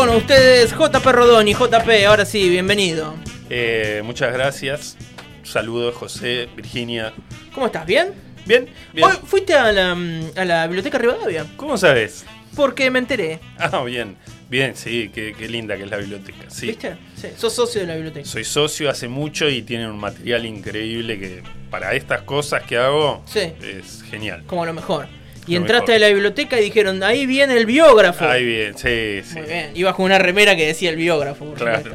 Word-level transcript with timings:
Con 0.00 0.08
ustedes, 0.16 0.70
JP 0.72 1.04
Rodoni. 1.12 1.52
JP, 1.52 2.06
ahora 2.08 2.24
sí, 2.24 2.48
bienvenido. 2.48 3.16
Eh, 3.50 4.00
muchas 4.02 4.32
gracias. 4.32 4.96
Saludos, 5.42 5.94
José, 5.94 6.48
Virginia. 6.56 7.12
¿Cómo 7.52 7.66
estás? 7.66 7.84
¿Bien? 7.84 8.14
Bien, 8.46 8.66
bien. 8.94 9.06
Hoy 9.06 9.18
fuiste 9.26 9.52
a 9.52 9.70
la, 9.70 9.94
mm, 9.94 10.20
a 10.36 10.44
la 10.46 10.66
biblioteca 10.68 10.96
Rivadavia. 10.96 11.44
¿Cómo 11.56 11.76
sabes? 11.76 12.24
Porque 12.56 12.90
me 12.90 12.98
enteré. 12.98 13.40
Ah, 13.58 13.84
bien. 13.84 14.16
Bien, 14.48 14.74
sí, 14.74 15.10
qué, 15.12 15.34
qué 15.38 15.46
linda 15.50 15.76
que 15.76 15.82
es 15.82 15.90
la 15.90 15.98
biblioteca. 15.98 16.48
Sí. 16.48 16.68
¿Viste? 16.68 16.96
Sí. 17.14 17.28
Sos 17.36 17.52
socio 17.52 17.82
de 17.82 17.86
la 17.88 17.94
biblioteca. 17.96 18.24
Soy 18.24 18.44
socio 18.44 18.88
hace 18.88 19.06
mucho 19.06 19.50
y 19.50 19.60
tienen 19.60 19.90
un 19.90 19.98
material 19.98 20.46
increíble 20.46 21.18
que 21.18 21.42
para 21.68 21.92
estas 21.92 22.22
cosas 22.22 22.62
que 22.62 22.78
hago 22.78 23.22
Sí. 23.26 23.52
es 23.60 24.02
genial. 24.08 24.44
Como 24.46 24.64
lo 24.64 24.72
mejor. 24.72 25.08
Y 25.50 25.56
entraste 25.56 25.94
a 25.94 25.98
la 25.98 26.08
biblioteca 26.08 26.58
y 26.60 26.64
dijeron, 26.64 27.02
ahí 27.02 27.26
viene 27.26 27.56
el 27.56 27.66
biógrafo. 27.66 28.24
Ahí 28.24 28.44
bien, 28.44 28.78
sí, 28.78 29.20
sí. 29.24 29.38
Muy 29.38 29.48
bien. 29.48 29.70
Ibas 29.74 29.94
con 29.94 30.04
una 30.06 30.18
remera 30.18 30.54
que 30.56 30.66
decía 30.66 30.90
el 30.90 30.96
biógrafo, 30.96 31.52
Claro. 31.54 31.90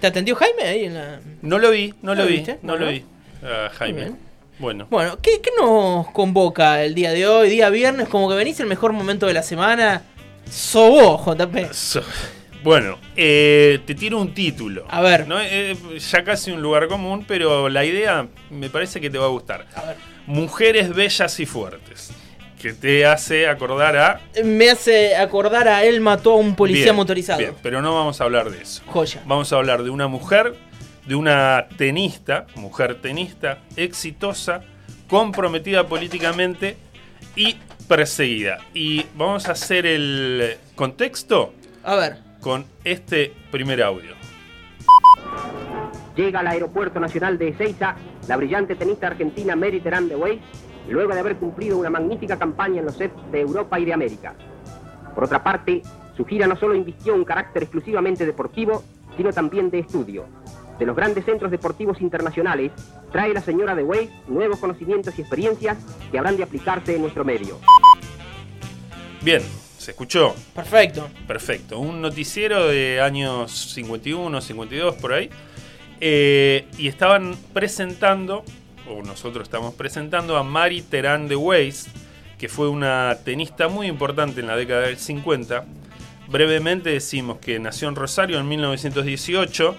¿Te 0.00 0.06
atendió 0.06 0.36
Jaime 0.36 0.62
ahí 0.62 0.84
en 0.84 0.94
la.? 0.94 1.20
No 1.42 1.58
lo 1.58 1.70
vi, 1.70 1.94
no 2.02 2.14
¿No 2.14 2.22
lo 2.22 2.26
vi, 2.28 2.44
no 2.62 2.76
lo 2.76 2.88
vi. 2.88 3.04
Ah, 3.42 3.68
Jaime. 3.78 4.12
Bueno. 4.58 4.86
Bueno, 4.90 5.18
¿qué, 5.20 5.40
qué 5.40 5.50
nos 5.60 6.10
convoca 6.10 6.82
el 6.84 6.94
día 6.94 7.12
de 7.12 7.26
hoy? 7.26 7.48
Día 7.48 7.70
viernes, 7.70 8.08
como 8.08 8.28
que 8.28 8.34
venís 8.36 8.58
el 8.60 8.66
mejor 8.66 8.92
momento 8.92 9.26
de 9.26 9.34
la 9.34 9.42
semana. 9.42 10.02
Sobó, 10.50 11.16
JP. 11.24 11.72
So- 11.72 12.02
Bueno, 12.62 12.98
eh, 13.16 13.78
te 13.86 13.94
tiro 13.94 14.18
un 14.18 14.34
título. 14.34 14.84
A 14.90 15.00
ver. 15.00 15.26
¿no? 15.28 15.40
Eh, 15.40 15.76
ya 15.98 16.24
casi 16.24 16.50
un 16.50 16.60
lugar 16.60 16.88
común, 16.88 17.24
pero 17.26 17.68
la 17.68 17.84
idea 17.84 18.26
me 18.50 18.68
parece 18.68 19.00
que 19.00 19.10
te 19.10 19.18
va 19.18 19.26
a 19.26 19.30
gustar. 19.30 19.66
A 19.74 19.82
ver. 19.82 19.96
Mujeres 20.26 20.94
bellas 20.94 21.38
y 21.40 21.46
fuertes. 21.46 22.10
Que 22.60 22.72
te 22.72 23.06
hace 23.06 23.46
acordar 23.46 23.96
a. 23.96 24.20
Me 24.44 24.70
hace 24.70 25.14
acordar 25.16 25.68
a 25.68 25.84
él 25.84 26.00
mató 26.00 26.32
a 26.32 26.36
un 26.36 26.56
policía 26.56 26.86
Bien, 26.86 26.96
motorizado. 26.96 27.38
bien, 27.38 27.54
pero 27.62 27.80
no 27.80 27.94
vamos 27.94 28.20
a 28.20 28.24
hablar 28.24 28.50
de 28.50 28.60
eso. 28.62 28.82
Joya. 28.86 29.22
Vamos 29.26 29.52
a 29.52 29.56
hablar 29.56 29.84
de 29.84 29.90
una 29.90 30.08
mujer, 30.08 30.54
de 31.06 31.14
una 31.14 31.68
tenista, 31.76 32.46
mujer 32.56 32.96
tenista, 33.00 33.58
exitosa, 33.76 34.62
comprometida 35.08 35.86
políticamente 35.86 36.76
y 37.36 37.56
perseguida. 37.86 38.58
Y 38.74 39.06
vamos 39.14 39.48
a 39.48 39.52
hacer 39.52 39.86
el 39.86 40.56
contexto 40.74 41.54
A 41.84 41.94
ver. 41.94 42.18
con 42.40 42.66
este 42.82 43.32
primer 43.52 43.82
audio. 43.84 44.16
Llega 46.16 46.40
al 46.40 46.48
Aeropuerto 46.48 46.98
Nacional 46.98 47.38
de 47.38 47.48
Ezeiza 47.50 47.94
la 48.26 48.36
brillante 48.36 48.74
tenista 48.74 49.06
argentina 49.06 49.54
Mary 49.54 49.80
Terán 49.80 50.08
de 50.08 50.16
Weiss, 50.16 50.40
luego 50.92 51.14
de 51.14 51.20
haber 51.20 51.36
cumplido 51.36 51.78
una 51.78 51.90
magnífica 51.90 52.38
campaña 52.38 52.80
en 52.80 52.86
los 52.86 52.96
sets 52.96 53.14
de 53.30 53.40
Europa 53.40 53.78
y 53.78 53.84
de 53.84 53.92
América. 53.92 54.34
Por 55.14 55.24
otra 55.24 55.42
parte, 55.42 55.82
su 56.16 56.24
gira 56.24 56.46
no 56.46 56.56
solo 56.56 56.74
invistió 56.74 57.14
un 57.14 57.24
carácter 57.24 57.64
exclusivamente 57.64 58.26
deportivo, 58.26 58.82
sino 59.16 59.32
también 59.32 59.70
de 59.70 59.80
estudio. 59.80 60.26
De 60.78 60.86
los 60.86 60.94
grandes 60.94 61.24
centros 61.24 61.50
deportivos 61.50 62.00
internacionales, 62.00 62.70
trae 63.10 63.32
la 63.34 63.40
señora 63.40 63.74
de 63.74 63.82
Weiss 63.82 64.10
nuevos 64.28 64.60
conocimientos 64.60 65.18
y 65.18 65.22
experiencias 65.22 65.76
que 66.10 66.18
habrán 66.18 66.36
de 66.36 66.44
aplicarse 66.44 66.94
en 66.94 67.02
nuestro 67.02 67.24
medio. 67.24 67.58
Bien, 69.22 69.42
¿se 69.76 69.90
escuchó? 69.90 70.34
Perfecto. 70.54 71.08
Perfecto. 71.26 71.80
Un 71.80 72.00
noticiero 72.00 72.68
de 72.68 73.00
años 73.00 73.50
51, 73.74 74.40
52, 74.40 74.94
por 74.96 75.12
ahí. 75.12 75.30
Eh, 76.00 76.66
y 76.78 76.86
estaban 76.86 77.34
presentando, 77.52 78.44
o 78.88 79.02
nosotros 79.02 79.44
estamos 79.44 79.74
presentando 79.74 80.36
a 80.36 80.42
Mari 80.42 80.82
Terán 80.82 81.28
de 81.28 81.36
Weiss, 81.36 81.88
que 82.38 82.48
fue 82.48 82.68
una 82.68 83.18
tenista 83.24 83.68
muy 83.68 83.86
importante 83.86 84.40
en 84.40 84.46
la 84.46 84.56
década 84.56 84.82
del 84.82 84.98
50. 84.98 85.64
Brevemente 86.28 86.90
decimos 86.90 87.38
que 87.38 87.58
nació 87.58 87.88
en 87.88 87.96
Rosario 87.96 88.38
en 88.38 88.48
1918. 88.48 89.76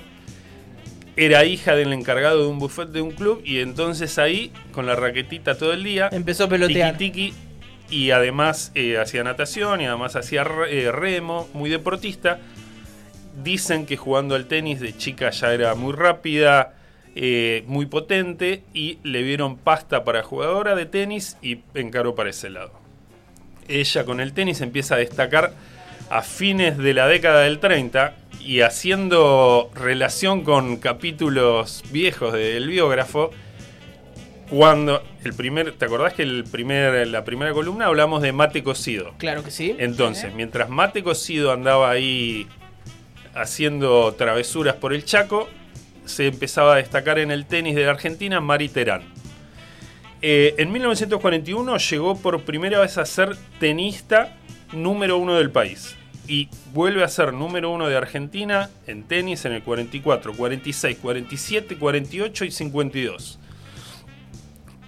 Era 1.16 1.44
hija 1.46 1.76
del 1.76 1.94
encargado 1.94 2.44
de 2.44 2.48
un 2.48 2.60
buffet 2.60 2.90
de 2.90 3.02
un 3.02 3.12
club 3.12 3.42
y 3.44 3.60
entonces 3.60 4.18
ahí, 4.18 4.52
con 4.72 4.86
la 4.86 4.96
raquetita 4.96 5.58
todo 5.58 5.74
el 5.74 5.84
día, 5.84 6.10
Empezó 6.12 6.46
a 6.46 6.50
pelotear. 6.50 6.98
Tiki 6.98 7.32
tiki, 7.32 7.50
y 7.90 8.12
además 8.12 8.72
eh, 8.76 8.98
hacía 8.98 9.24
natación 9.24 9.82
y 9.82 9.86
además 9.86 10.16
hacía 10.16 10.46
eh, 10.70 10.92
remo, 10.92 11.50
muy 11.54 11.70
deportista. 11.70 12.40
Dicen 13.44 13.86
que 13.86 13.98
jugando 13.98 14.36
al 14.36 14.46
tenis 14.46 14.80
de 14.80 14.96
chica 14.96 15.30
ya 15.32 15.54
era 15.54 15.76
muy 15.76 15.94
rápida, 15.94 16.74
eh, 17.22 17.66
muy 17.68 17.86
potente 17.86 18.64
y 18.74 18.98
le 19.04 19.24
vieron 19.24 19.58
pasta 19.58 20.06
para 20.06 20.24
jugadora 20.24 20.74
de 20.74 20.86
tenis 20.86 21.36
y 21.42 21.60
encaró 21.74 22.16
para 22.16 22.30
ese 22.30 22.50
lado. 22.50 22.72
Ella 23.68 24.06
con 24.06 24.22
el 24.22 24.32
tenis 24.32 24.62
empieza 24.62 24.96
a 24.96 25.00
destacar 25.00 25.52
a 26.10 26.22
fines 26.22 26.78
de 26.78 26.94
la 26.94 27.08
década 27.08 27.42
del 27.42 27.60
30 27.60 28.16
y 28.40 28.62
haciendo 28.62 29.70
relación 29.76 30.46
con 30.46 30.78
capítulos 30.78 31.84
viejos 31.92 32.32
del 32.32 32.70
biógrafo, 32.70 33.32
cuando 34.50 35.04
el 35.26 35.34
primer, 35.34 35.74
¿te 35.74 35.84
acordás 35.84 36.14
que 36.14 36.24
el 36.24 36.46
primer, 36.46 37.06
la 37.06 37.26
primera 37.26 37.52
columna 37.52 37.88
hablamos 37.88 38.22
de 38.22 38.32
mate 38.32 38.64
cocido? 38.64 39.14
Claro 39.18 39.44
que 39.44 39.52
sí. 39.52 39.76
Entonces, 39.78 40.34
mientras 40.34 40.70
mate 40.70 41.04
cocido 41.04 41.52
andaba 41.52 41.90
ahí 41.90 42.48
haciendo 43.36 44.14
travesuras 44.14 44.76
por 44.76 44.94
el 44.94 45.04
Chaco, 45.04 45.50
se 46.10 46.28
empezaba 46.28 46.74
a 46.74 46.78
destacar 46.78 47.20
en 47.20 47.32
el 47.32 47.46
tenis 47.46 47.76
de 47.76 47.86
la 47.86 47.92
Argentina 47.92 48.42
Mari 48.42 48.70
Terán. 48.70 49.04
Eh, 50.22 50.56
en 50.58 50.72
1941 50.72 51.78
llegó 51.78 52.18
por 52.18 52.42
primera 52.42 52.80
vez 52.80 52.98
a 52.98 53.06
ser 53.06 53.38
tenista 53.60 54.36
número 54.74 55.18
uno 55.18 55.36
del 55.36 55.52
país. 55.52 55.96
Y 56.28 56.50
vuelve 56.74 57.04
a 57.04 57.08
ser 57.08 57.34
número 57.34 57.72
uno 57.72 57.88
de 57.88 57.98
Argentina 57.98 58.70
en 58.86 59.04
tenis 59.04 59.46
en 59.46 59.54
el 59.54 59.64
44, 59.64 60.34
46, 60.34 60.98
47, 61.02 61.78
48 61.78 62.46
y 62.46 62.52
52 62.52 63.40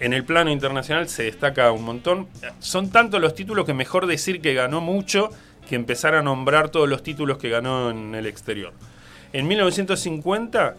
en 0.02 0.14
el 0.14 0.26
plano 0.26 0.50
internacional 0.50 1.08
se 1.08 1.24
destaca 1.24 1.72
un 1.72 1.84
montón. 1.84 2.28
Son 2.60 2.90
tantos 2.90 3.22
los 3.22 3.36
títulos 3.36 3.68
que 3.68 3.76
mejor 3.76 4.08
decir 4.08 4.42
que 4.42 4.56
ganó 4.56 4.82
mucho 4.82 5.30
que 5.70 5.76
empezar 5.76 6.16
a 6.16 6.24
nombrar 6.24 6.70
todos 6.70 6.90
los 6.90 7.04
títulos 7.04 7.38
que 7.38 7.50
ganó 7.50 7.92
en 7.92 8.16
el 8.16 8.26
exterior. 8.26 8.74
En 9.32 9.48
1950 9.48 10.76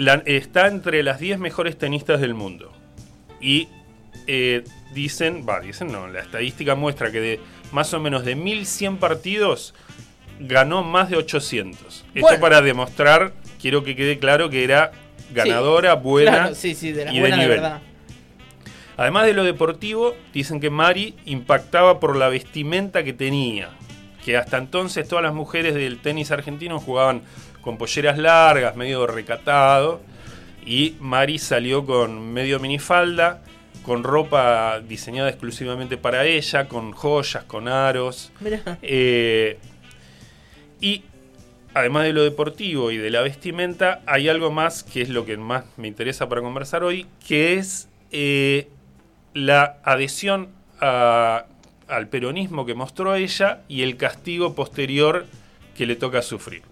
la- 0.00 0.22
está 0.24 0.66
entre 0.66 1.02
las 1.02 1.20
10 1.20 1.38
mejores 1.38 1.76
tenistas 1.76 2.20
del 2.22 2.32
mundo. 2.32 2.72
Y 3.38 3.68
eh, 4.26 4.64
dicen, 4.94 5.44
va, 5.46 5.60
dicen 5.60 5.92
no, 5.92 6.08
la 6.08 6.20
estadística 6.20 6.74
muestra 6.74 7.12
que 7.12 7.20
de 7.20 7.40
más 7.70 7.92
o 7.92 8.00
menos 8.00 8.24
de 8.24 8.34
1100 8.34 8.96
partidos 8.96 9.74
ganó 10.38 10.82
más 10.82 11.10
de 11.10 11.16
800. 11.16 12.06
Esto 12.14 12.40
para 12.40 12.62
demostrar, 12.62 13.34
quiero 13.60 13.84
que 13.84 13.94
quede 13.94 14.18
claro 14.18 14.48
que 14.48 14.64
era 14.64 14.92
ganadora, 15.34 15.94
buena 15.94 16.30
Claro, 16.32 16.54
sí, 16.54 16.74
sí, 16.74 16.92
de 16.92 17.02
y 17.02 17.14
de 17.16 17.20
buenas 17.20 17.38
de, 17.38 17.44
nivel. 17.44 17.72
Además 18.96 19.26
de 19.26 19.34
lo 19.34 19.44
deportivo, 19.44 20.16
dicen 20.32 20.60
que 20.60 20.70
Mari 20.70 21.14
impactaba 21.26 22.00
por 22.00 22.16
la 22.16 22.28
vestimenta 22.28 23.04
que 23.04 23.12
tenía. 23.12 23.68
Que 24.24 24.38
hasta 24.38 24.56
entonces 24.56 25.06
todas 25.06 25.22
las 25.22 25.34
mujeres 25.34 25.74
del 25.74 25.98
tenis 25.98 26.30
argentino 26.30 26.78
jugaban 26.80 27.22
con 27.60 27.78
polleras 27.78 28.18
largas, 28.18 28.76
medio 28.76 29.06
recatado. 29.06 30.00
Y 30.64 30.96
Mari 31.00 31.38
salió 31.38 31.84
con 31.86 32.32
medio 32.32 32.60
minifalda, 32.60 33.42
con 33.82 34.04
ropa 34.04 34.80
diseñada 34.80 35.28
exclusivamente 35.30 35.96
para 35.96 36.26
ella, 36.26 36.68
con 36.68 36.92
joyas, 36.92 37.44
con 37.44 37.66
aros. 37.68 38.30
Eh, 38.82 39.58
y 40.80 41.02
además 41.74 42.04
de 42.04 42.12
lo 42.12 42.22
deportivo 42.22 42.90
y 42.90 42.96
de 42.98 43.10
la 43.10 43.22
vestimenta, 43.22 44.02
hay 44.06 44.28
algo 44.28 44.50
más 44.50 44.82
que 44.82 45.02
es 45.02 45.08
lo 45.08 45.24
que 45.24 45.36
más 45.36 45.64
me 45.76 45.88
interesa 45.88 46.28
para 46.28 46.40
conversar 46.42 46.82
hoy, 46.84 47.06
que 47.26 47.54
es 47.54 47.88
eh, 48.12 48.68
la 49.34 49.78
adhesión 49.84 50.48
a- 50.80 51.44
al 51.88 52.08
peronismo 52.08 52.66
que 52.66 52.74
mostró 52.74 53.14
ella 53.14 53.60
y 53.68 53.82
el 53.82 53.96
castigo 53.96 54.54
posterior 54.54 55.26
que 55.76 55.86
le 55.86 55.96
toca 55.96 56.22
sufrir. 56.22 56.62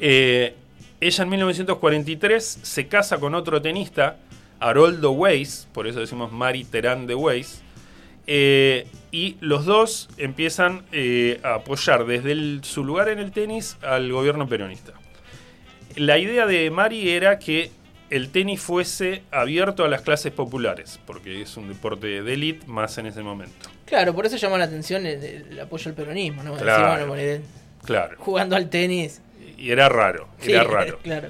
Eh, 0.00 0.54
ella 1.00 1.22
en 1.24 1.28
1943 1.30 2.58
se 2.62 2.88
casa 2.88 3.18
con 3.18 3.34
otro 3.34 3.60
tenista, 3.62 4.16
Haroldo 4.60 5.12
Weiss, 5.12 5.68
por 5.72 5.86
eso 5.86 6.00
decimos 6.00 6.32
Mari 6.32 6.64
Terán 6.64 7.06
de 7.06 7.14
Weiss, 7.14 7.62
eh, 8.26 8.86
y 9.12 9.36
los 9.40 9.64
dos 9.64 10.08
empiezan 10.18 10.82
eh, 10.92 11.40
a 11.42 11.54
apoyar 11.54 12.04
desde 12.06 12.32
el- 12.32 12.60
su 12.64 12.84
lugar 12.84 13.08
en 13.08 13.20
el 13.20 13.30
tenis 13.32 13.76
al 13.82 14.10
gobierno 14.12 14.48
peronista. 14.48 14.92
La 15.96 16.18
idea 16.18 16.46
de 16.46 16.70
Mari 16.70 17.08
era 17.10 17.38
que 17.38 17.70
el 18.10 18.30
tenis 18.30 18.60
fuese 18.60 19.22
abierto 19.30 19.84
a 19.84 19.88
las 19.88 20.02
clases 20.02 20.32
populares, 20.32 20.98
porque 21.06 21.42
es 21.42 21.56
un 21.56 21.68
deporte 21.68 22.22
de 22.22 22.34
élite 22.34 22.66
más 22.66 22.98
en 22.98 23.06
ese 23.06 23.22
momento. 23.22 23.68
Claro, 23.84 24.14
por 24.14 24.26
eso 24.26 24.36
llama 24.36 24.58
la 24.58 24.64
atención 24.64 25.06
el, 25.06 25.22
el 25.24 25.60
apoyo 25.60 25.88
al 25.90 25.94
peronismo, 25.94 26.42
¿no? 26.42 26.52
Decir, 26.56 26.66
bueno, 27.06 27.42
Claro. 27.84 28.16
jugando 28.18 28.56
al 28.56 28.68
tenis. 28.68 29.22
Y 29.58 29.70
era 29.72 29.88
raro, 29.88 30.28
Sí, 30.38 30.52
era 30.52 30.64
raro. 30.64 30.98
Claro. 31.02 31.28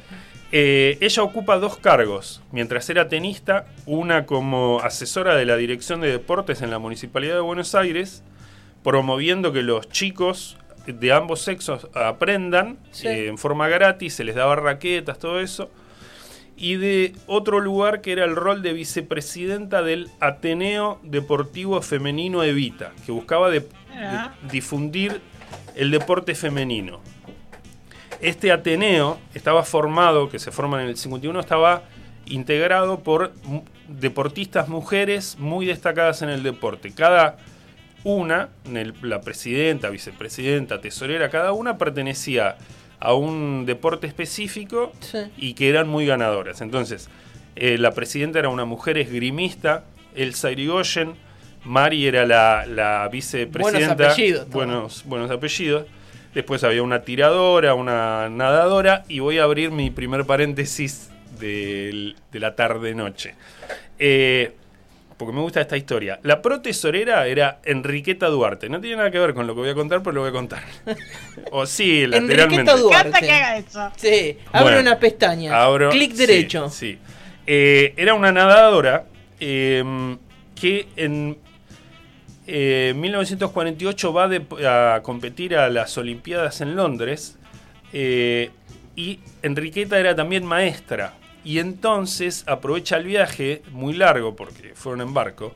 Eh, 0.53 0.97
ella 1.01 1.23
ocupa 1.23 1.59
dos 1.59 1.77
cargos. 1.79 2.43
Mientras 2.53 2.89
era 2.89 3.09
tenista, 3.09 3.67
una 3.87 4.25
como 4.27 4.81
asesora 4.81 5.35
de 5.35 5.45
la 5.45 5.57
Dirección 5.57 6.01
de 6.01 6.11
Deportes 6.11 6.63
en 6.63 6.71
la 6.71 6.79
Municipalidad 6.79 7.35
de 7.35 7.41
Buenos 7.41 7.75
Aires, 7.75 8.23
promoviendo 8.83 9.53
que 9.53 9.63
los 9.63 9.89
chicos 9.91 10.57
de 10.87 11.13
ambos 11.13 11.43
sexos 11.43 11.87
aprendan 11.95 12.79
Sí. 12.93 13.09
eh, 13.09 13.27
en 13.29 13.37
forma 13.37 13.69
gratis, 13.69 14.15
se 14.15 14.25
les 14.25 14.35
daba 14.37 14.57
raquetas, 14.57 15.19
todo 15.19 15.41
eso. 15.41 15.71
Y 16.57 16.77
de 16.77 17.13
otro 17.27 17.61
lugar 17.61 18.01
que 18.01 18.13
era 18.13 18.25
el 18.25 18.35
rol 18.35 18.63
de 18.63 18.73
vicepresidenta 18.73 19.83
del 19.83 20.09
Ateneo 20.19 20.99
Deportivo 21.03 21.81
Femenino 21.83 22.43
Evita, 22.43 22.93
que 23.05 23.13
buscaba 23.13 23.51
de- 23.51 23.61
de- 23.61 23.69
difundir 24.51 25.21
el 25.77 25.91
deporte 25.91 26.35
femenino. 26.35 27.01
Este 28.21 28.51
Ateneo 28.53 29.19
estaba 29.35 29.63
formado, 29.65 30.29
que 30.29 30.39
se 30.39 30.51
forma 30.51 30.83
en 30.83 30.89
el 30.89 30.97
51, 30.97 31.39
estaba 31.41 31.83
integrado 32.27 33.01
por 33.01 33.33
deportistas 33.89 34.69
mujeres 34.69 35.37
muy 35.39 35.67
destacadas 35.67 36.23
en 36.23 36.29
el 36.29 36.43
deporte. 36.43 36.93
Cada 36.93 37.37
una, 38.05 38.49
la 39.03 39.21
presidenta, 39.21 39.89
vicepresidenta, 39.91 40.81
tesorera, 40.81 41.31
cada 41.31 41.53
una 41.53 41.79
pertenecía 41.79 42.57
a 43.01 43.15
un 43.15 43.65
deporte 43.67 44.07
específico 44.07 44.93
Sí. 45.01 45.19
y 45.37 45.55
que 45.55 45.69
eran 45.69 45.89
muy 45.89 46.07
ganadoras. 46.07 46.61
Entonces, 46.61 47.09
eh, 47.57 47.79
la 47.79 47.93
presidenta 47.93 48.39
era 48.41 48.49
una 48.49 48.65
mujer 48.65 48.99
esgrimista, 48.99 49.85
Elsa 50.15 50.51
Irigoyen, 50.51 51.15
Mari 51.65 52.07
era 52.07 52.25
la, 52.27 52.67
la 52.67 53.09
vicepresidenta. 53.11 53.95
Buenos 53.95 54.13
apellidos. 54.13 54.49
Buenos, 54.51 55.05
buenos 55.05 55.31
apellidos. 55.31 55.87
Después 56.35 56.63
había 56.65 56.83
una 56.83 57.03
tiradora, 57.03 57.75
una 57.75 58.29
nadadora, 58.29 59.05
y 59.09 59.21
voy 59.21 59.39
a 59.39 59.45
abrir 59.45 59.71
mi 59.71 59.91
primer 59.91 60.25
paréntesis 60.25 61.11
de 61.41 62.15
la 62.33 62.55
tarde-noche. 62.55 63.35
Eh, 63.99 64.53
porque 65.17 65.33
me 65.35 65.41
gusta 65.41 65.61
esta 65.61 65.77
historia. 65.77 66.21
La 66.23 66.41
protesorera 66.41 67.27
era 67.27 67.59
Enriqueta 67.65 68.29
Duarte. 68.29 68.69
No 68.69 68.81
tiene 68.81 68.97
nada 68.99 69.11
que 69.11 69.19
ver 69.19 69.35
con 69.35 69.49
lo 69.49 69.55
que 69.55 69.61
voy 69.63 69.71
a 69.71 69.75
contar, 69.75 70.01
pero 70.01 70.13
lo 70.13 70.21
voy 70.21 70.31
a 70.31 70.33
contar. 70.33 70.63
o 71.51 71.67
sí, 71.67 72.07
lateralmente. 72.07 72.45
Enriqueta 72.45 72.77
Me 72.77 72.81
encanta 72.83 73.09
Duarte. 73.11 73.27
que 73.27 73.33
haga 73.33 73.57
eso. 73.57 73.93
Sí, 73.97 74.39
abre 74.53 74.63
Bueno, 74.63 74.81
una 74.81 74.99
pestaña. 75.01 75.61
Abro- 75.61 75.91
clic 75.91 76.13
sí, 76.13 76.19
derecho. 76.19 76.71
Sí. 76.71 76.99
Eh, 77.49 77.95
era 77.97 78.15
una 78.15 78.31
nadadora 78.31 79.07
eh, 79.41 79.83
que 80.55 80.87
en 80.95 81.37
eh, 82.49 82.95
1948 82.97 84.13
va 84.13 84.27
de- 84.29 84.67
a 84.67 85.01
competir 85.03 85.55
a 85.55 85.69
las 85.69 85.97
Olimpiadas 85.99 86.61
en 86.63 86.75
Londres 86.77 87.37
eh, 87.93 88.51
y 88.97 89.21
Enriqueta 89.43 89.99
era 89.99 90.17
también 90.17 90.45
maestra. 90.45 91.15
Y 91.45 91.61
entonces 91.61 92.45
aprovecha 92.47 92.97
el 92.97 93.05
viaje 93.05 93.63
muy 93.71 93.93
largo 93.95 94.35
porque 94.35 94.73
fueron 94.75 95.03
en 95.07 95.15
barco 95.15 95.55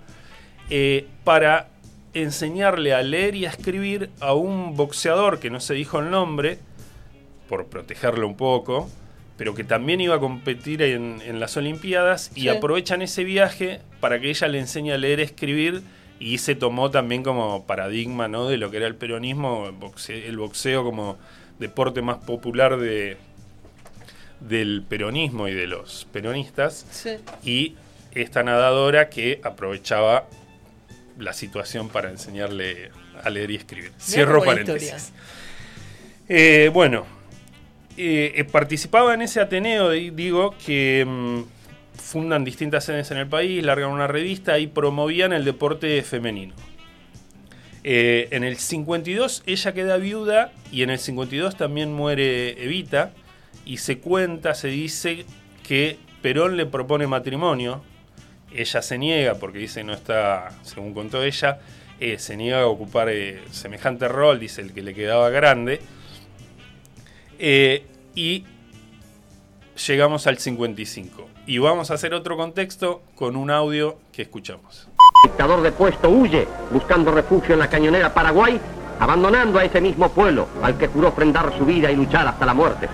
eh, 0.70 1.06
para 1.24 1.68
enseñarle 2.14 2.94
a 2.94 3.02
leer 3.02 3.34
y 3.34 3.46
a 3.46 3.50
escribir 3.50 4.10
a 4.20 4.34
un 4.34 4.76
boxeador 4.76 5.38
que 5.40 5.50
no 5.50 5.60
se 5.60 5.74
dijo 5.74 5.98
el 5.98 6.10
nombre 6.10 6.58
por 7.48 7.66
protegerlo 7.66 8.26
un 8.26 8.36
poco, 8.36 8.88
pero 9.36 9.54
que 9.54 9.64
también 9.64 10.00
iba 10.00 10.16
a 10.16 10.20
competir 10.20 10.82
en, 10.82 11.20
en 11.24 11.40
las 11.40 11.56
Olimpiadas 11.56 12.30
y 12.34 12.48
aprovechan 12.48 13.02
ese 13.02 13.24
viaje 13.24 13.80
para 14.00 14.20
que 14.20 14.30
ella 14.30 14.46
le 14.48 14.58
enseñe 14.60 14.92
a 14.92 14.98
leer 14.98 15.20
y 15.20 15.22
escribir 15.22 15.82
y 16.24 16.38
se 16.38 16.54
tomó 16.54 16.90
también 16.90 17.22
como 17.22 17.64
paradigma 17.66 18.28
¿no? 18.28 18.48
de 18.48 18.56
lo 18.56 18.70
que 18.70 18.76
era 18.78 18.86
el 18.86 18.94
peronismo, 18.94 19.66
el 19.66 19.74
boxe- 19.74 20.24
el 20.26 20.36
boxeo 20.38 20.84
como 20.84 21.18
deporte 21.58 22.00
más 22.02 22.18
popular 22.18 22.76
de, 22.78 23.16
del 24.40 24.82
peronismo 24.88 25.48
y 25.48 25.52
de 25.54 25.66
los 25.66 26.06
peronistas 26.12 26.86
Sí. 26.90 27.16
y 27.44 27.74
esta 28.14 28.42
nadadora 28.42 29.08
que 29.08 29.40
aprovechaba 29.42 30.26
la 31.18 31.32
situación 31.32 31.88
para 31.88 32.10
enseñarle 32.10 32.90
a 33.22 33.30
leer 33.30 33.50
y 33.50 33.56
escribir. 33.56 33.92
Cierro 34.00 34.42
paréntesis. 34.44 35.12
Eh, 36.28 36.70
bueno, 36.72 37.04
eh, 37.96 38.32
eh, 38.36 38.44
participaba 38.44 39.14
en 39.14 39.22
ese 39.22 39.40
Ateneo, 39.40 39.90
di- 39.90 40.10
digo, 40.10 40.54
que 40.64 41.04
mm, 41.06 41.40
fundan 42.12 42.44
distintas 42.44 42.84
sedes 42.84 43.10
en 43.10 43.16
el 43.16 43.26
país, 43.26 43.64
largan 43.64 43.90
una 43.90 44.06
revista 44.06 44.58
y 44.58 44.66
promovían 44.66 45.32
el 45.32 45.46
deporte 45.46 46.02
femenino. 46.02 46.52
Eh, 47.84 48.28
en 48.32 48.44
el 48.44 48.58
52 48.58 49.42
ella 49.46 49.72
queda 49.72 49.96
viuda 49.96 50.52
y 50.70 50.82
en 50.82 50.90
el 50.90 50.98
52 50.98 51.56
también 51.56 51.90
muere 51.90 52.62
Evita 52.62 53.12
y 53.64 53.78
se 53.78 53.98
cuenta, 53.98 54.54
se 54.54 54.68
dice 54.68 55.24
que 55.66 55.96
Perón 56.20 56.58
le 56.58 56.66
propone 56.66 57.06
matrimonio, 57.06 57.82
ella 58.54 58.82
se 58.82 58.98
niega 58.98 59.36
porque 59.36 59.58
dice 59.58 59.82
no 59.82 59.94
está, 59.94 60.50
según 60.64 60.92
contó 60.92 61.22
ella, 61.24 61.60
eh, 61.98 62.18
se 62.18 62.36
niega 62.36 62.60
a 62.60 62.66
ocupar 62.66 63.08
eh, 63.08 63.40
semejante 63.52 64.06
rol, 64.06 64.38
dice 64.38 64.60
el 64.60 64.74
que 64.74 64.82
le 64.82 64.94
quedaba 64.94 65.30
grande. 65.30 65.80
Y 68.14 68.44
llegamos 69.86 70.26
al 70.26 70.36
55. 70.36 71.31
Y 71.44 71.58
vamos 71.58 71.90
a 71.90 71.94
hacer 71.94 72.14
otro 72.14 72.36
contexto 72.36 73.02
con 73.16 73.34
un 73.34 73.50
audio 73.50 73.98
que 74.12 74.22
escuchamos. 74.22 74.88
El 75.24 75.30
dictador 75.30 75.60
depuesto 75.60 76.08
huye, 76.08 76.46
buscando 76.70 77.10
refugio 77.10 77.54
en 77.54 77.58
la 77.58 77.68
cañonera 77.68 78.14
Paraguay, 78.14 78.60
abandonando 79.00 79.58
a 79.58 79.64
ese 79.64 79.80
mismo 79.80 80.08
pueblo 80.10 80.46
al 80.62 80.78
que 80.78 80.86
juró 80.86 81.08
ofrendar 81.08 81.52
su 81.58 81.64
vida 81.64 81.90
y 81.90 81.96
luchar 81.96 82.28
hasta 82.28 82.46
la 82.46 82.54
muerte. 82.54 82.88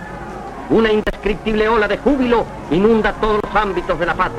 Una 0.70 0.90
indescriptible 0.90 1.68
ola 1.68 1.86
de 1.88 1.98
júbilo 1.98 2.46
inunda 2.70 3.12
todos 3.20 3.38
los 3.42 3.54
ámbitos 3.54 3.98
de 3.98 4.06
la 4.06 4.14
paz. 4.14 4.32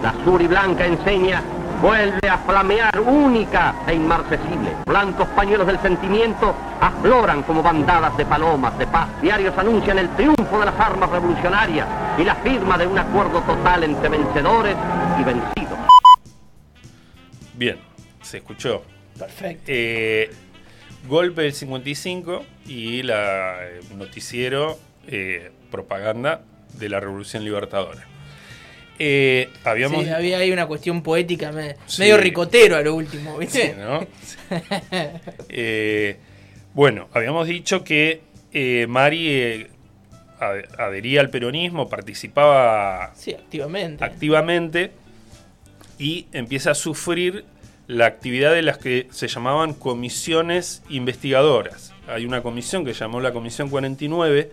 La 0.00 0.10
azul 0.10 0.46
blanca 0.46 0.86
enseña 0.86 1.42
vuelve 1.80 2.28
a 2.28 2.38
flamear 2.38 3.00
única 3.00 3.74
e 3.86 3.94
inmarcesible. 3.94 4.74
Blancos 4.86 5.28
pañuelos 5.28 5.66
del 5.66 5.78
sentimiento 5.80 6.54
afloran 6.80 7.42
como 7.42 7.62
bandadas 7.62 8.16
de 8.16 8.26
palomas 8.26 8.76
de 8.78 8.86
paz. 8.86 9.08
Diarios 9.22 9.56
anuncian 9.56 9.98
el 9.98 10.08
triunfo 10.10 10.58
de 10.58 10.66
las 10.66 10.78
armas 10.78 11.10
revolucionarias 11.10 11.86
y 12.18 12.24
la 12.24 12.34
firma 12.36 12.76
de 12.76 12.86
un 12.86 12.98
acuerdo 12.98 13.40
total 13.42 13.84
entre 13.84 14.08
vencedores 14.08 14.76
y 15.18 15.24
vencidos. 15.24 15.78
Bien, 17.54 17.78
se 18.22 18.38
escuchó. 18.38 18.82
Perfecto. 19.18 19.64
Eh, 19.66 20.30
golpe 21.08 21.42
del 21.42 21.52
55 21.52 22.44
y 22.66 23.02
la 23.02 23.56
eh, 23.60 23.80
noticiero 23.96 24.78
eh, 25.06 25.50
propaganda 25.70 26.42
de 26.78 26.88
la 26.88 27.00
Revolución 27.00 27.44
Libertadora. 27.44 28.09
Eh, 29.02 29.48
habíamos 29.64 30.04
Sí, 30.04 30.10
había 30.10 30.36
ahí 30.36 30.52
una 30.52 30.66
cuestión 30.66 31.02
poética 31.02 31.50
me- 31.52 31.74
Sí. 31.86 32.02
medio 32.02 32.18
ricotero 32.18 32.76
a 32.76 32.82
lo 32.82 32.94
último, 32.94 33.32
Sí, 33.32 33.40
¿viste? 33.40 33.74
¿no? 33.78 34.06
Eh, 35.48 36.16
bueno, 36.74 37.08
habíamos 37.14 37.46
dicho 37.48 37.82
que 37.82 38.20
eh, 38.52 38.86
Mari 38.88 39.28
eh, 39.30 39.70
adhería 40.78 41.20
al 41.22 41.30
peronismo, 41.30 41.88
participaba 41.88 43.12
Sí, 43.16 43.32
activamente. 43.32 44.04
activamente 44.04 44.90
y 45.98 46.26
empieza 46.32 46.72
a 46.72 46.74
sufrir 46.74 47.44
la 47.86 48.04
actividad 48.06 48.52
de 48.52 48.62
las 48.62 48.76
que 48.78 49.06
se 49.10 49.28
llamaban 49.28 49.72
comisiones 49.74 50.82
investigadoras. 50.90 51.92
Hay 52.06 52.26
una 52.26 52.42
comisión 52.42 52.84
que 52.84 52.92
llamó 52.92 53.20
la 53.20 53.32
Comisión 53.32 53.68
49 53.70 54.50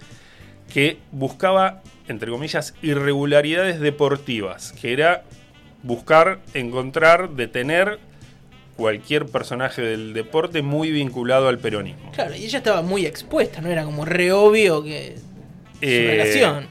que 0.73 0.97
buscaba, 1.11 1.81
entre 2.07 2.29
comillas, 2.31 2.73
irregularidades 2.81 3.79
deportivas, 3.79 4.71
que 4.73 4.93
era 4.93 5.23
buscar, 5.83 6.39
encontrar, 6.53 7.31
detener 7.31 7.99
cualquier 8.75 9.25
personaje 9.25 9.81
del 9.81 10.13
deporte 10.13 10.61
muy 10.61 10.91
vinculado 10.91 11.47
al 11.47 11.57
peronismo. 11.59 12.11
Claro, 12.13 12.35
y 12.35 12.43
ella 12.45 12.59
estaba 12.59 12.81
muy 12.81 13.05
expuesta, 13.05 13.59
¿no? 13.61 13.69
Era 13.69 13.83
como 13.83 14.05
re 14.05 14.31
obvio 14.31 14.83
que 14.83 15.15
su 15.17 15.23
Eh, 15.81 16.07
relación. 16.11 16.67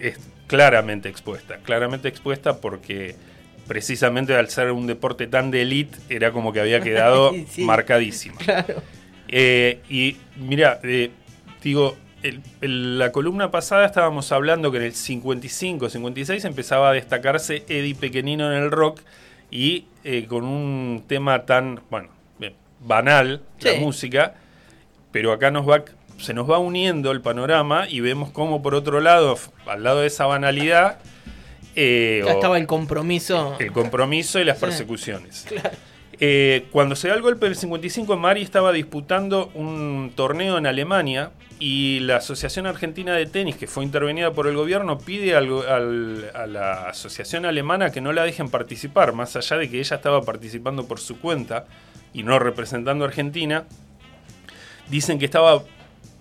es 0.00 0.18
claramente 0.46 1.08
expuesta, 1.08 1.58
claramente 1.62 2.08
expuesta 2.08 2.60
porque 2.60 3.14
precisamente 3.66 4.34
al 4.34 4.48
ser 4.48 4.70
un 4.72 4.86
deporte 4.86 5.26
tan 5.26 5.50
de 5.50 5.62
elite 5.62 5.96
era 6.08 6.30
como 6.32 6.52
que 6.52 6.60
había 6.60 6.80
quedado 6.80 7.32
Sí. 7.50 7.64
marcadísima. 7.64 8.36
Claro. 8.38 8.82
Eh, 9.28 9.80
y 9.90 10.16
mira, 10.36 10.80
eh, 10.84 11.10
digo, 11.62 11.96
el- 12.28 12.42
el- 12.60 12.98
la 12.98 13.12
columna 13.12 13.50
pasada 13.50 13.84
estábamos 13.86 14.32
hablando 14.32 14.70
que 14.70 14.78
en 14.78 14.84
el 14.84 14.94
55, 14.94 15.88
56 15.88 16.44
empezaba 16.44 16.90
a 16.90 16.92
destacarse 16.92 17.64
Eddie 17.68 17.94
Pequenino 17.94 18.50
en 18.52 18.62
el 18.62 18.70
rock 18.70 19.00
y 19.50 19.86
eh, 20.04 20.26
con 20.28 20.44
un 20.44 21.04
tema 21.06 21.44
tan, 21.46 21.80
bueno, 21.90 22.08
bien, 22.38 22.54
banal, 22.80 23.42
la 23.60 23.74
música, 23.80 24.34
pero 25.12 25.32
acá 25.32 25.50
nos 25.50 25.68
va, 25.68 25.84
se 26.18 26.34
nos 26.34 26.50
va 26.50 26.58
uniendo 26.58 27.10
el 27.12 27.20
panorama 27.20 27.88
y 27.88 28.00
vemos 28.00 28.30
cómo 28.30 28.62
por 28.62 28.74
otro 28.74 29.00
lado, 29.00 29.38
al 29.66 29.82
lado 29.82 30.00
de 30.00 30.06
esa 30.08 30.26
banalidad, 30.26 30.98
eh, 31.74 32.22
Ya 32.24 32.32
estaba 32.32 32.56
el 32.58 32.66
compromiso. 32.66 33.56
el 33.58 33.72
compromiso 33.72 34.40
y 34.40 34.44
las 34.44 34.58
Sí. 34.58 34.64
persecuciones. 34.64 35.44
Claro. 35.48 35.70
Eh, 36.18 36.64
cuando 36.72 36.96
se 36.96 37.08
da 37.08 37.14
el 37.14 37.20
golpe 37.20 37.44
del 37.44 37.56
55, 37.56 38.16
Mari 38.16 38.40
estaba 38.40 38.72
disputando 38.72 39.50
un 39.52 40.10
torneo 40.14 40.56
en 40.56 40.66
Alemania 40.66 41.30
y 41.58 42.00
la 42.00 42.16
Asociación 42.16 42.66
Argentina 42.66 43.14
de 43.14 43.26
Tenis, 43.26 43.56
que 43.56 43.66
fue 43.66 43.82
intervenida 43.82 44.32
por 44.32 44.46
el 44.46 44.56
gobierno, 44.56 44.98
pide 44.98 45.34
a 45.34 45.40
la 45.40 46.88
Asociación 46.88 47.46
Alemana 47.46 47.90
que 47.90 48.02
no 48.02 48.12
la 48.12 48.24
dejen 48.24 48.50
participar, 48.50 49.14
más 49.14 49.36
allá 49.36 49.56
de 49.56 49.70
que 49.70 49.78
ella 49.78 49.96
estaba 49.96 50.22
participando 50.22 50.86
por 50.86 51.00
su 51.00 51.18
cuenta 51.18 51.66
y 52.12 52.22
no 52.22 52.38
representando 52.38 53.04
a 53.04 53.08
Argentina. 53.08 53.64
dicen 54.90 55.18
que 55.18 55.24
estaba 55.24 55.62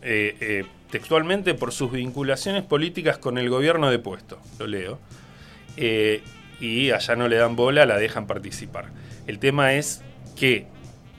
eh, 0.01 0.37
eh, 0.39 0.65
textualmente 0.89 1.53
por 1.53 1.73
sus 1.73 1.91
vinculaciones 1.91 2.63
políticas 2.63 3.17
con 3.17 3.37
el 3.37 3.49
gobierno 3.49 3.89
de 3.91 3.99
puesto, 3.99 4.39
lo 4.59 4.67
leo, 4.67 4.99
eh, 5.75 6.23
y 6.61 6.91
allá 6.91 7.15
no 7.17 7.27
le 7.27 7.35
dan 7.35 7.57
bola, 7.57 7.85
la 7.85 7.97
dejan 7.97 8.25
participar. 8.25 8.85
El 9.27 9.39
tema 9.39 9.73
es 9.73 10.01
que 10.37 10.67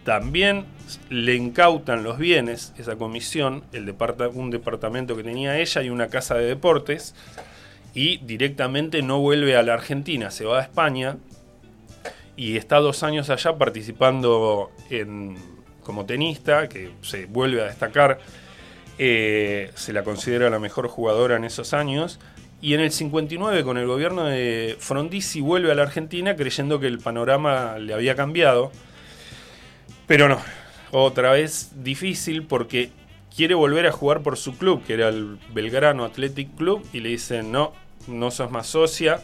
también 0.04 0.64
le 1.10 1.34
incautan 1.34 2.02
los 2.02 2.18
bienes, 2.18 2.72
esa 2.78 2.96
comisión, 2.96 3.64
el 3.72 3.94
un 4.34 4.50
departamento 4.50 5.16
que 5.16 5.22
tenía 5.22 5.58
ella 5.58 5.82
y 5.82 5.90
una 5.90 6.08
casa 6.08 6.34
de 6.36 6.46
deportes, 6.46 7.14
y 7.94 8.18
directamente 8.18 9.02
no 9.02 9.20
vuelve 9.20 9.56
a 9.56 9.62
la 9.62 9.74
Argentina, 9.74 10.30
se 10.30 10.44
va 10.44 10.58
a 10.58 10.62
España 10.62 11.16
y 12.36 12.56
está 12.56 12.76
dos 12.76 13.02
años 13.02 13.30
allá 13.30 13.56
participando 13.56 14.70
en, 14.90 15.36
como 15.82 16.04
tenista, 16.04 16.68
que 16.68 16.90
se 17.00 17.26
vuelve 17.26 17.62
a 17.62 17.64
destacar, 17.64 18.18
eh, 18.98 19.70
se 19.74 19.92
la 19.92 20.04
considera 20.04 20.50
la 20.50 20.58
mejor 20.58 20.88
jugadora 20.88 21.36
en 21.36 21.44
esos 21.44 21.72
años. 21.72 22.20
Y 22.60 22.74
en 22.74 22.80
el 22.80 22.90
59, 22.90 23.64
con 23.64 23.78
el 23.78 23.86
gobierno 23.86 24.24
de 24.24 24.76
Frondizi, 24.78 25.40
vuelve 25.40 25.72
a 25.72 25.74
la 25.74 25.82
Argentina 25.82 26.36
creyendo 26.36 26.80
que 26.80 26.86
el 26.86 26.98
panorama 26.98 27.78
le 27.78 27.94
había 27.94 28.14
cambiado. 28.14 28.72
Pero 30.06 30.28
no, 30.28 30.40
otra 30.90 31.32
vez 31.32 31.72
difícil 31.82 32.44
porque 32.44 32.90
quiere 33.34 33.54
volver 33.54 33.86
a 33.86 33.92
jugar 33.92 34.22
por 34.22 34.36
su 34.36 34.56
club, 34.56 34.82
que 34.84 34.94
era 34.94 35.08
el 35.08 35.38
Belgrano 35.52 36.04
Athletic 36.04 36.54
Club, 36.56 36.84
y 36.92 37.00
le 37.00 37.10
dicen, 37.10 37.52
no, 37.52 37.72
no 38.06 38.30
sos 38.30 38.50
más 38.50 38.66
socia, 38.68 39.20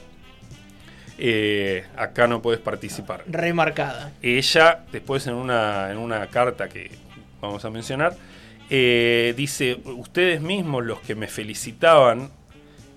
eh, 1.19 1.85
acá 1.97 2.27
no 2.27 2.43
puedes 2.43 2.61
participar. 2.61 3.25
Remarcada. 3.27 4.13
Ella, 4.21 4.85
después 4.93 5.27
en 5.27 5.35
una, 5.35 5.91
en 5.91 5.99
una 5.99 6.27
carta 6.27 6.69
que 6.69 6.91
vamos 7.41 7.65
a 7.65 7.71
mencionar, 7.71 8.17
eh, 8.69 9.35
dice, 9.37 9.81
ustedes 9.85 10.41
mismos 10.41 10.85
los 10.85 11.01
que 11.01 11.15
me 11.15 11.29
felicitaban, 11.29 12.31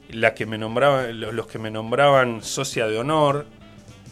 la 0.10 0.34
que 0.34 0.46
me 0.46 0.58
nombraban, 0.58 1.20
los 1.20 1.48
que 1.48 1.60
me 1.60 1.72
nombraban 1.72 2.42
socia 2.44 2.88
de 2.88 2.98
honor, 2.98 3.46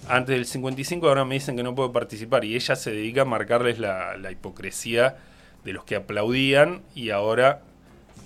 antes 0.07 0.36
del 0.36 0.45
55 0.45 1.07
ahora 1.07 1.25
me 1.25 1.36
dicen 1.36 1.55
que 1.55 1.63
no 1.63 1.75
puedo 1.75 1.91
participar 1.91 2.43
y 2.45 2.55
ella 2.55 2.75
se 2.75 2.91
dedica 2.91 3.22
a 3.22 3.25
marcarles 3.25 3.79
la, 3.79 4.31
hipocresía 4.31 5.17
de 5.63 5.74
los 5.74 5.83
que 5.86 5.95
aplaudían 5.95 6.81
y 6.93 7.10
ahora 7.12 7.62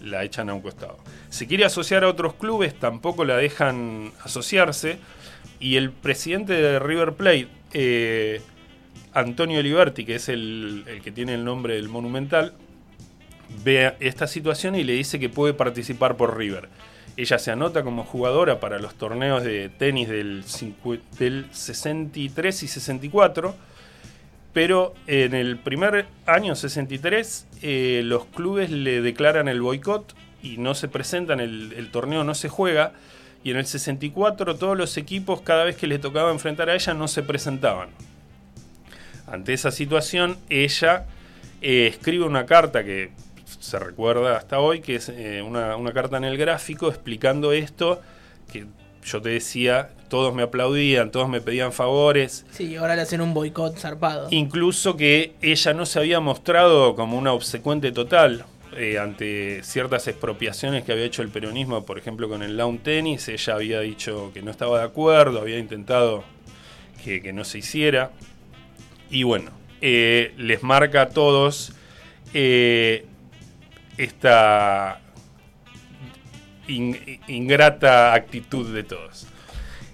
la 0.01 0.23
echan 0.23 0.49
a 0.49 0.53
un 0.53 0.61
costado. 0.61 0.97
Se 1.29 1.47
quiere 1.47 1.65
asociar 1.65 2.03
a 2.03 2.09
otros 2.09 2.33
clubes, 2.33 2.77
tampoco 2.77 3.25
la 3.25 3.37
dejan 3.37 4.11
asociarse. 4.23 4.97
Y 5.59 5.75
el 5.77 5.91
presidente 5.91 6.53
de 6.53 6.79
River 6.79 7.13
Plate, 7.13 7.47
eh, 7.73 8.41
Antonio 9.13 9.61
Liberti, 9.63 10.05
que 10.05 10.15
es 10.15 10.29
el, 10.29 10.85
que 11.03 11.11
tiene 11.11 11.33
el 11.33 11.43
nombre 11.43 11.75
del 11.75 11.89
Monumental, 11.89 12.53
ve 13.63 13.95
esta 13.99 14.27
situación 14.27 14.75
y 14.75 14.83
le 14.83 14.93
dice 14.93 15.19
que 15.19 15.29
puede 15.29 15.53
participar 15.53 16.15
por 16.15 16.37
River. 16.37 16.69
Ella 17.17 17.39
se 17.39 17.51
anota 17.51 17.83
como 17.83 18.03
jugadora 18.03 18.59
para 18.59 18.79
los 18.79 18.95
torneos 18.95 19.43
de 19.43 19.69
tenis 19.69 20.07
del, 20.07 20.43
del 21.19 21.47
63 21.51 22.63
y 22.63 22.67
64 22.67 23.55
pero 24.57 24.95
en 25.05 25.35
el 25.35 25.59
primer 25.59 26.07
año 26.25 26.55
63 26.55 27.45
eh, 27.61 28.01
los 28.03 28.25
clubes 28.25 28.71
le 28.71 29.03
declaran 29.03 29.47
el 29.47 29.61
boicot 29.61 30.15
y 30.41 30.57
no 30.57 30.73
se 30.73 30.87
presentan, 30.87 31.39
el, 31.39 31.89
torneo 31.91 32.23
no 32.23 32.33
se 32.33 32.49
juega. 32.49 32.93
Y 33.43 33.51
en 33.51 33.57
el 33.57 33.67
64 33.67 34.55
todos 34.55 34.75
los 34.75 34.97
equipos 34.97 35.41
cada 35.41 35.63
vez 35.63 35.75
que 35.75 35.85
le 35.85 35.99
tocaba 35.99 36.31
enfrentar 36.31 36.71
a 36.71 36.73
ella 36.73 36.95
no 36.95 37.07
se 37.07 37.21
presentaban. 37.21 37.89
Ante 39.27 39.53
esa 39.53 39.69
situación 39.69 40.39
ella 40.49 41.05
eh, 41.61 41.85
escribe 41.85 42.25
una 42.25 42.47
carta 42.47 42.83
que 42.83 43.11
se 43.59 43.79
recuerda 43.79 44.37
hasta 44.37 44.59
hoy, 44.59 44.81
que 44.81 44.95
es 44.95 45.09
eh, 45.09 45.41
una, 45.41 45.75
una 45.75 45.93
carta 45.93 46.17
en 46.17 46.23
el 46.23 46.37
gráfico 46.37 46.89
explicando 46.89 47.51
esto, 47.51 48.01
que 48.51 48.65
yo 49.03 49.21
te 49.21 49.29
decía, 49.29 49.89
todos 50.09 50.33
me 50.33 50.43
aplaudían, 50.43 51.11
todos 51.11 51.29
me 51.29 51.41
pedían 51.41 51.71
favores. 51.71 52.45
Sí, 52.51 52.75
ahora 52.75 52.95
le 52.95 53.03
hacen 53.03 53.21
un 53.21 53.33
boicot 53.33 53.77
zarpado. 53.77 54.27
Incluso 54.31 54.97
que 54.97 55.35
ella 55.41 55.73
no 55.73 55.85
se 55.85 55.99
había 55.99 56.19
mostrado 56.19 56.95
como 56.95 57.17
una 57.17 57.33
obsecuente 57.33 57.91
total 57.91 58.45
eh, 58.75 58.99
ante 58.99 59.63
ciertas 59.63 60.07
expropiaciones 60.07 60.83
que 60.83 60.91
había 60.91 61.05
hecho 61.05 61.21
el 61.21 61.29
peronismo, 61.29 61.85
por 61.85 61.97
ejemplo 61.97 62.27
con 62.29 62.43
el 62.43 62.57
lawn 62.57 62.79
tennis, 62.79 63.27
ella 63.29 63.55
había 63.55 63.79
dicho 63.79 64.31
que 64.33 64.41
no 64.41 64.51
estaba 64.51 64.79
de 64.79 64.85
acuerdo, 64.85 65.39
había 65.39 65.57
intentado 65.57 66.23
que, 67.03 67.31
no 67.31 67.45
se 67.45 67.59
hiciera. 67.59 68.11
Y 69.09 69.23
bueno, 69.23 69.51
eh, 69.79 70.33
les 70.37 70.63
marca 70.63 71.03
a 71.03 71.09
todos 71.09 71.71
eh, 72.33 73.05
esta 73.97 75.01
ingrata 76.67 78.13
actitud 78.13 78.73
de 78.73 78.83
todos. 78.83 79.27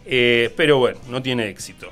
Eh, 0.06 0.52
pero 0.58 0.80
bueno, 0.80 1.00
no 1.10 1.22
tiene 1.22 1.48
éxito. 1.50 1.92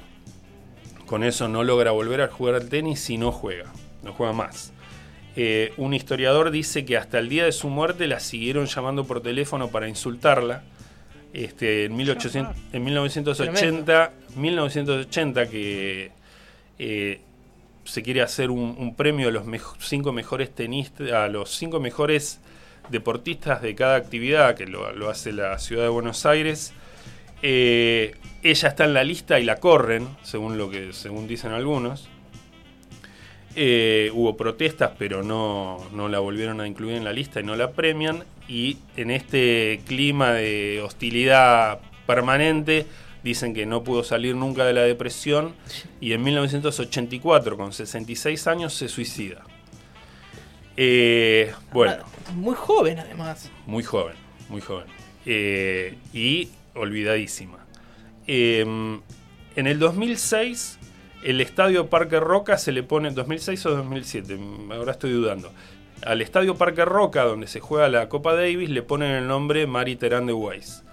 Con 1.06 1.24
eso 1.24 1.48
no 1.48 1.64
logra 1.64 1.92
volver 1.92 2.22
a 2.22 2.28
jugar 2.28 2.56
al 2.56 2.70
tenis 2.70 3.00
si 3.00 3.18
no 3.18 3.32
juega, 3.32 3.72
no 4.04 4.14
juega 4.14 4.34
más. 4.34 4.74
Eh, 5.36 5.74
un 5.78 5.94
historiador 5.94 6.52
dice 6.52 6.84
que 6.84 6.98
hasta 6.98 7.20
el 7.20 7.30
día 7.30 7.46
de 7.46 7.52
su 7.52 7.70
muerte 7.70 8.08
la 8.08 8.20
siguieron 8.20 8.66
llamando 8.66 9.06
por 9.06 9.22
teléfono 9.22 9.70
para 9.70 9.88
insultarla. 9.88 10.64
Este, 11.34 11.86
en, 11.86 11.96
1800, 11.96 12.56
en 12.74 12.84
1980, 12.84 14.14
1980 14.36 15.50
que 15.50 16.12
eh, 16.78 17.22
se 17.84 18.04
quiere 18.04 18.22
hacer 18.22 18.52
un, 18.52 18.96
premio 18.96 19.30
a 19.30 19.32
los 19.32 19.46
cinco 19.80 20.12
mejores 20.12 20.54
tenistas, 20.54 21.12
a 21.12 21.28
los 21.28 21.50
cinco 21.50 21.80
mejores 21.80 22.40
deportistas 22.90 23.62
de 23.62 23.76
cada 23.76 23.96
actividad, 23.96 24.56
que 24.56 24.68
lo, 24.68 25.10
hace 25.10 25.32
la 25.32 25.58
ciudad 25.60 25.84
de 25.84 25.90
Buenos 25.90 26.26
Aires. 26.26 26.74
Eh, 27.42 28.16
ella 28.44 28.70
está 28.70 28.86
en 28.86 28.94
la 28.94 29.04
lista 29.04 29.40
y 29.40 29.44
la 29.44 29.58
corren, 29.58 30.08
según 30.24 30.58
lo 30.58 30.70
que 30.70 30.94
según 30.94 31.28
dicen 31.28 31.52
algunos. 31.52 32.10
Eh, 33.56 34.12
hubo 34.14 34.38
protestas, 34.38 34.92
pero 34.98 35.24
no, 35.24 35.78
no, 35.92 36.08
la 36.08 36.20
volvieron 36.20 36.62
a 36.62 36.68
incluir 36.68 36.96
en 36.96 37.04
la 37.04 37.12
lista 37.12 37.42
y 37.42 37.44
no 37.44 37.56
la 37.56 37.72
premian. 37.72 38.24
Y 38.48 38.78
en 38.96 39.12
este 39.12 39.82
clima 39.86 40.34
de 40.34 40.82
hostilidad 40.84 41.80
permanente, 42.06 42.86
dicen 43.24 43.54
que 43.54 43.66
no 43.66 43.84
pudo 43.84 44.04
salir 44.04 44.36
nunca 44.36 44.66
de 44.66 44.74
la 44.74 44.82
depresión 44.82 45.54
y 46.00 46.14
en 46.14 46.24
1984, 46.24 47.58
con 47.58 47.74
66 47.74 48.48
años, 48.48 48.74
se 48.74 48.88
suicida. 48.88 49.44
Eh, 50.78 51.54
bueno. 51.72 52.04
Muy 52.36 52.56
joven 52.56 53.00
además. 53.00 53.52
Muy 53.66 53.84
joven, 53.84 54.16
muy 54.50 54.62
joven. 54.62 54.88
Eh, 55.26 55.98
y 56.14 56.50
olvidadísima. 56.74 57.60
Em, 58.28 59.02
en 59.56 59.68
el 59.68 59.80
2006, 59.80 60.80
el 61.24 61.42
estadio 61.42 61.90
Parque 61.90 62.20
Roca 62.20 62.58
se 62.58 62.72
le 62.72 62.84
pone, 62.84 63.12
2006 63.12 63.66
o 63.66 63.72
2007, 63.72 64.40
ahora 64.72 64.94
estoy 64.94 65.12
dudando. 65.12 65.52
Al 66.04 66.22
estadio 66.22 66.56
Parque 66.56 66.84
Roca, 66.86 67.24
donde 67.24 67.48
se 67.48 67.60
juega 67.60 67.88
la 67.90 68.10
Copa 68.10 68.34
Davis, 68.34 68.70
le 68.70 68.82
ponen 68.82 69.12
el 69.12 69.28
nombre 69.28 69.68
Mari 69.68 69.98
Terán 69.98 70.26
de 70.26 70.34
Weiss. 70.34 70.84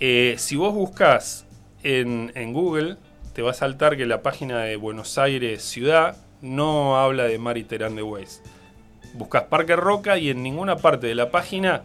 Eh, 0.00 0.34
si 0.38 0.56
vos 0.56 0.74
buscas 0.74 1.46
en, 1.82 2.52
Google, 2.52 2.96
te 3.32 3.42
va 3.42 3.50
a 3.50 3.54
saltar 3.54 3.96
que 3.96 4.06
la 4.06 4.22
página 4.22 4.60
de 4.60 4.76
Buenos 4.76 5.18
Aires 5.18 5.62
Ciudad 5.62 6.16
no 6.40 6.98
habla 6.98 7.24
de 7.24 7.38
Mari 7.38 7.64
Terán 7.64 7.96
de 7.96 8.02
Weiss 8.02 8.42
buscas 9.14 9.44
Parque 9.44 9.76
Roca 9.76 10.18
y 10.18 10.30
en 10.30 10.42
ninguna 10.42 10.76
parte 10.76 11.06
de 11.06 11.14
la 11.14 11.30
página. 11.30 11.82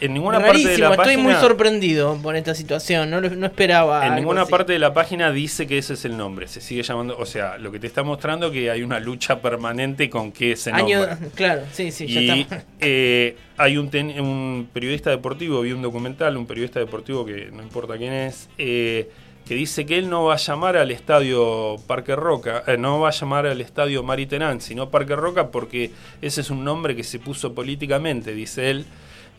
En 0.00 0.14
ninguna 0.14 0.40
parte 0.40 0.66
de 0.66 0.78
la 0.78 0.94
estoy 0.94 1.16
muy 1.16 1.34
sorprendido 1.34 2.18
por 2.22 2.36
esta 2.36 2.54
situación, 2.54 3.10
no, 3.10 3.20
no 3.20 3.46
esperaba. 3.46 4.06
En 4.06 4.14
ninguna 4.14 4.46
parte 4.46 4.72
de 4.72 4.78
la 4.78 4.94
página 4.94 5.30
dice 5.30 5.66
que 5.66 5.78
ese 5.78 5.94
es 5.94 6.04
el 6.04 6.16
nombre, 6.16 6.48
se 6.48 6.60
sigue 6.60 6.82
llamando, 6.82 7.16
o 7.18 7.26
sea, 7.26 7.58
lo 7.58 7.70
que 7.70 7.78
te 7.78 7.86
está 7.86 8.02
mostrando 8.02 8.50
que 8.50 8.70
hay 8.70 8.82
una 8.82 9.00
lucha 9.00 9.40
permanente 9.40 10.08
con 10.08 10.32
que 10.32 10.52
ese 10.52 10.72
nombre. 10.72 11.16
claro, 11.34 11.62
sí, 11.72 11.90
sí, 11.90 12.06
ya 12.06 12.20
y, 12.20 12.46
eh, 12.80 13.36
hay 13.56 13.76
un, 13.76 13.90
un 14.20 14.68
periodista 14.72 15.10
deportivo, 15.10 15.60
vi 15.60 15.72
un 15.72 15.82
documental, 15.82 16.36
un 16.36 16.46
periodista 16.46 16.80
deportivo 16.80 17.24
que 17.24 17.50
no 17.52 17.62
importa 17.62 17.98
quién 17.98 18.12
es, 18.12 18.48
eh, 18.58 19.10
que 19.46 19.54
dice 19.54 19.84
que 19.84 19.98
él 19.98 20.08
no 20.08 20.24
va 20.24 20.34
a 20.34 20.36
llamar 20.36 20.76
al 20.76 20.90
estadio 20.90 21.76
Parque 21.86 22.14
Roca, 22.14 22.62
eh, 22.66 22.76
no 22.76 23.00
va 23.00 23.08
a 23.08 23.12
llamar 23.12 23.46
al 23.46 23.60
estadio 23.60 24.02
Mariterán, 24.02 24.60
sino 24.60 24.90
Parque 24.90 25.16
Roca 25.16 25.48
porque 25.48 25.90
ese 26.22 26.40
es 26.40 26.50
un 26.50 26.64
nombre 26.64 26.94
que 26.94 27.02
se 27.02 27.18
puso 27.18 27.54
políticamente, 27.54 28.32
dice 28.32 28.70
él. 28.70 28.86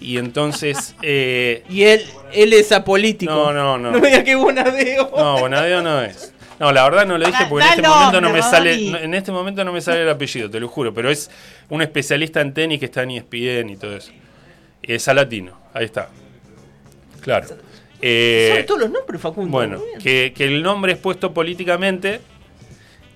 Y 0.01 0.17
entonces. 0.17 0.95
Eh, 1.03 1.63
y 1.69 1.83
él, 1.83 2.03
él 2.33 2.53
es 2.53 2.71
apolítico. 2.71 3.31
No, 3.31 3.53
no, 3.53 3.77
no. 3.77 3.91
No 3.91 3.99
me 3.99 4.07
digas 4.07 4.23
que 4.23 4.35
Bonadeo. 4.35 5.11
No, 5.15 5.39
Bonadeo 5.39 5.81
no 5.81 6.01
es. 6.01 6.33
No, 6.59 6.71
la 6.71 6.83
verdad 6.83 7.07
no 7.07 7.17
lo 7.17 7.25
dije 7.25 7.45
porque 7.49 7.65
en 7.65 7.71
este 7.73 7.87
momento 7.87 8.21
no 8.21 8.29
me 8.29 8.41
sale. 8.43 9.03
En 9.03 9.13
este 9.15 9.31
momento 9.31 9.63
no 9.63 9.73
me 9.73 9.81
sale 9.81 10.03
el 10.03 10.09
apellido, 10.09 10.49
te 10.49 10.59
lo 10.59 10.67
juro. 10.67 10.93
Pero 10.93 11.09
es 11.09 11.31
un 11.69 11.81
especialista 11.81 12.39
en 12.39 12.53
tenis 12.53 12.79
que 12.79 12.85
está 12.85 13.01
en 13.01 13.11
ESPN 13.11 13.69
y 13.71 13.77
todo 13.77 13.97
eso. 13.97 14.11
Es 14.83 15.07
latino, 15.07 15.59
ahí 15.73 15.85
está. 15.85 16.09
Claro. 17.21 17.47
Eh, 17.99 18.63
todos 18.67 18.81
los 18.81 18.91
nombres, 18.91 19.19
Facundo. 19.21 19.51
Bueno, 19.51 19.81
que, 20.03 20.33
el 20.37 20.61
nombre 20.61 20.93
es 20.93 20.97
puesto 20.99 21.33
políticamente 21.33 22.21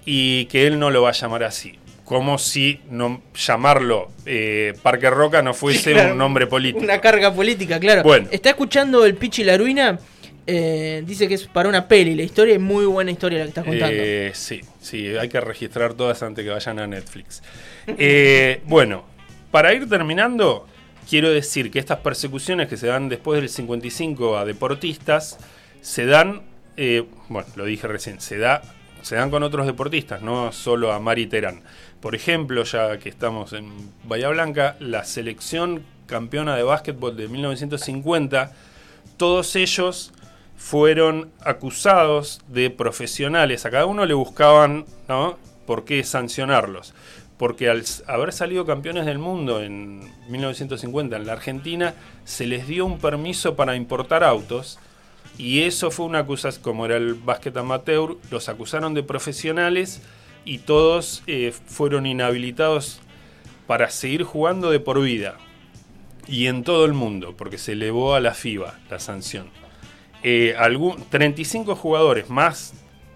y 0.05 0.45
que 0.45 0.65
él 0.65 0.79
no 0.79 0.89
lo 0.89 1.01
va 1.01 1.09
a 1.09 1.13
llamar 1.13 1.43
así. 1.43 1.77
Como 2.05 2.37
si 2.37 2.79
no, 2.91 3.21
llamarlo 3.35 4.11
eh, 4.27 4.73
Parque 4.81 5.09
Roca 5.09 5.41
no 5.41 5.53
fuese 5.53 5.91
Claro, 5.93 6.11
un 6.11 6.19
nombre 6.19 6.47
político. 6.47 6.83
Una 6.83 7.01
carga 7.01 7.33
política, 7.33 7.79
claro. 7.79 8.03
Bueno. 8.03 8.27
Está 8.31 8.49
escuchando 8.49 9.03
el 9.05 9.15
Pichi 9.15 9.43
la 9.43 9.57
Ruina. 9.57 9.99
eh, 10.47 11.03
dice 11.05 11.27
que 11.27 11.33
es 11.33 11.47
para 11.47 11.67
una 11.67 11.87
peli. 11.87 12.13
La 12.13 12.21
historia 12.21 12.53
es 12.53 12.61
muy 12.61 12.85
buena 12.85 13.09
historia 13.11 13.39
la 13.39 13.45
que 13.45 13.49
estás 13.49 13.65
contando. 13.65 13.95
Eh, 13.99 14.31
sí, 14.35 14.61
sí, 14.79 15.17
hay 15.17 15.27
que 15.29 15.41
registrar 15.41 15.95
todas 15.95 16.21
antes 16.21 16.45
que 16.45 16.51
vayan 16.51 16.79
a 16.79 16.87
Netflix. 16.87 17.41
Bueno, 18.65 19.05
para 19.51 19.73
ir 19.73 19.89
terminando, 19.89 20.67
quiero 21.09 21.31
decir 21.31 21.71
que 21.71 21.79
estas 21.79 21.99
persecuciones 21.99 22.67
que 22.67 22.77
se 22.77 22.87
dan 22.87 23.09
después 23.09 23.39
del 23.41 23.49
55 23.49 24.37
a 24.37 24.45
deportistas, 24.45 25.39
se 25.81 26.05
dan, 26.05 26.41
bueno, 27.29 27.47
lo 27.55 27.65
dije 27.65 27.87
recién, 27.87 28.19
se, 28.21 28.37
da, 28.37 28.63
se 29.05 29.15
dan 29.15 29.29
con 29.29 29.43
otros 29.43 29.67
deportistas, 29.67 30.23
no 30.23 30.51
solo 30.51 30.91
a 30.91 30.99
Mari 30.99 31.27
Terán. 31.27 31.61
Por 31.99 32.15
ejemplo, 32.15 32.63
ya 32.63 32.97
que 32.97 33.07
estamos 33.07 33.53
en 33.53 33.71
Bahía 34.03 34.29
Blanca, 34.29 34.77
la 34.79 35.03
selección 35.03 35.83
campeona 36.07 36.55
de 36.55 36.63
básquetbol 36.63 37.15
de 37.15 37.27
1950, 37.27 38.51
todos 39.15 39.55
ellos 39.57 40.11
fueron 40.57 41.29
acusados 41.41 42.41
de 42.47 42.71
profesionales. 42.71 43.67
A 43.67 43.69
cada 43.69 43.85
uno 43.85 44.07
le 44.07 44.15
buscaban, 44.15 44.85
¿no? 45.07 45.37
¿Por 45.67 45.85
qué 45.85 46.03
sancionarlos? 46.03 46.95
Porque 47.37 47.69
al 47.69 47.83
haber 48.07 48.33
salido 48.33 48.65
campeones 48.65 49.05
del 49.05 49.19
mundo 49.19 49.61
en 49.61 49.99
1950 50.29 51.15
en 51.15 51.27
la 51.27 51.33
Argentina, 51.33 51.93
se 52.23 52.47
les 52.47 52.67
dio 52.67 52.87
un 52.87 52.97
permiso 52.97 53.55
para 53.55 53.75
importar 53.75 54.23
autos. 54.23 54.79
Y 55.37 55.63
eso 55.63 55.91
fue 55.91 56.05
una 56.05 56.19
acusación, 56.19 56.63
como 56.63 56.85
era 56.85 56.97
el 56.97 57.13
básquet 57.13 57.55
amateur, 57.57 58.17
los 58.31 58.47
acusaron 58.47 58.93
de 58.93 59.03
profesionales 59.03 60.01
y 60.45 60.59
todos 60.59 61.23
eh, 61.27 61.53
fueron 61.65 62.05
inhabilitados 62.05 63.01
para 63.67 63.89
seguir 63.89 64.23
jugando 64.23 64.71
de 64.71 64.79
por 64.79 65.01
vida. 65.01 65.37
Y 66.27 66.47
en 66.47 66.63
todo 66.63 66.85
el 66.85 66.93
mundo, 66.93 67.35
porque 67.37 67.57
se 67.57 67.73
elevó 67.73 68.15
a 68.15 68.19
la 68.19 68.33
FIBA 68.33 68.79
la 68.89 68.99
sanción. 68.99 69.49
Eh, 70.23 70.55
algún, 70.57 71.03
35 71.09 71.75
jugadores 71.75 72.29
más 72.29 72.73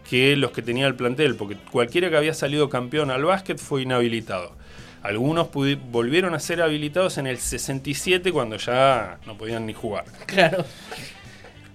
que 0.08 0.36
los 0.36 0.52
que 0.52 0.62
tenía 0.62 0.88
el 0.88 0.96
plantel, 0.96 1.36
porque 1.36 1.56
cualquiera 1.72 2.10
que 2.10 2.18
había 2.18 2.34
salido 2.34 2.70
campeón 2.70 3.12
al 3.12 3.24
básquet 3.24 3.58
fue 3.58 3.84
inhabilitado. 3.84 4.54
Algunos 5.02 5.50
volvieron 5.52 6.36
a 6.36 6.40
ser 6.40 6.62
habilitados 6.62 7.18
en 7.18 7.28
el 7.28 7.38
67 7.38 8.32
cuando 8.34 8.58
ya 8.58 9.20
no 9.26 9.38
podían 9.38 9.66
ni 9.66 9.74
jugar. 9.74 10.06
Claro. 10.26 10.66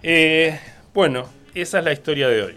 Eh, 0.06 0.60
bueno, 0.92 1.30
esa 1.54 1.78
es 1.78 1.84
la 1.86 1.92
historia 1.92 2.28
de 2.28 2.42
hoy. 2.42 2.56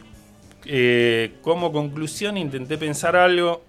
Eh, 0.65 1.35
como 1.41 1.71
conclusión 1.71 2.35
intenté 2.35 2.77
pensar 2.77 3.15
algo, 3.15 3.63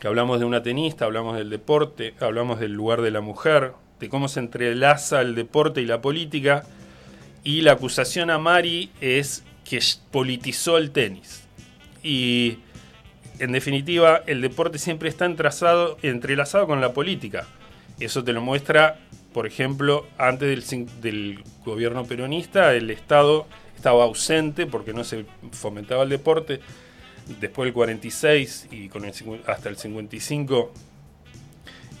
que 0.00 0.06
hablamos 0.06 0.38
de 0.38 0.44
una 0.44 0.62
tenista, 0.62 1.04
hablamos 1.04 1.36
del 1.36 1.50
deporte, 1.50 2.14
hablamos 2.20 2.60
del 2.60 2.72
lugar 2.72 3.02
de 3.02 3.10
la 3.10 3.20
mujer, 3.20 3.72
de 3.98 4.08
cómo 4.08 4.28
se 4.28 4.38
entrelaza 4.38 5.22
el 5.22 5.34
deporte 5.34 5.82
y 5.82 5.86
la 5.86 6.00
política, 6.00 6.66
y 7.42 7.62
la 7.62 7.72
acusación 7.72 8.30
a 8.30 8.38
Mari 8.38 8.92
es 9.00 9.42
que 9.68 9.80
politizó 10.12 10.78
el 10.78 10.92
tenis. 10.92 11.48
Y 12.00 12.58
en 13.40 13.50
definitiva, 13.50 14.22
el 14.28 14.40
deporte 14.40 14.78
siempre 14.78 15.08
está 15.08 15.24
entrelazado 15.24 16.66
con 16.68 16.80
la 16.80 16.92
política. 16.92 17.48
Eso 17.98 18.22
te 18.22 18.32
lo 18.32 18.40
muestra, 18.40 19.00
por 19.34 19.48
ejemplo, 19.48 20.06
antes 20.16 20.70
del, 21.02 21.42
gobierno 21.64 22.04
peronista, 22.04 22.72
el 22.72 22.88
Estado 22.90 23.46
estaba 23.76 24.04
ausente 24.04 24.64
porque 24.66 24.94
no 24.94 25.02
se 25.02 25.26
fomentaba 25.50 26.04
el 26.04 26.08
deporte. 26.08 26.60
Después 27.40 27.66
del 27.66 27.74
46 27.74 28.68
y 28.70 28.88
con 28.88 29.04
el, 29.04 29.12
hasta 29.46 29.68
el 29.68 29.76
55, 29.76 30.72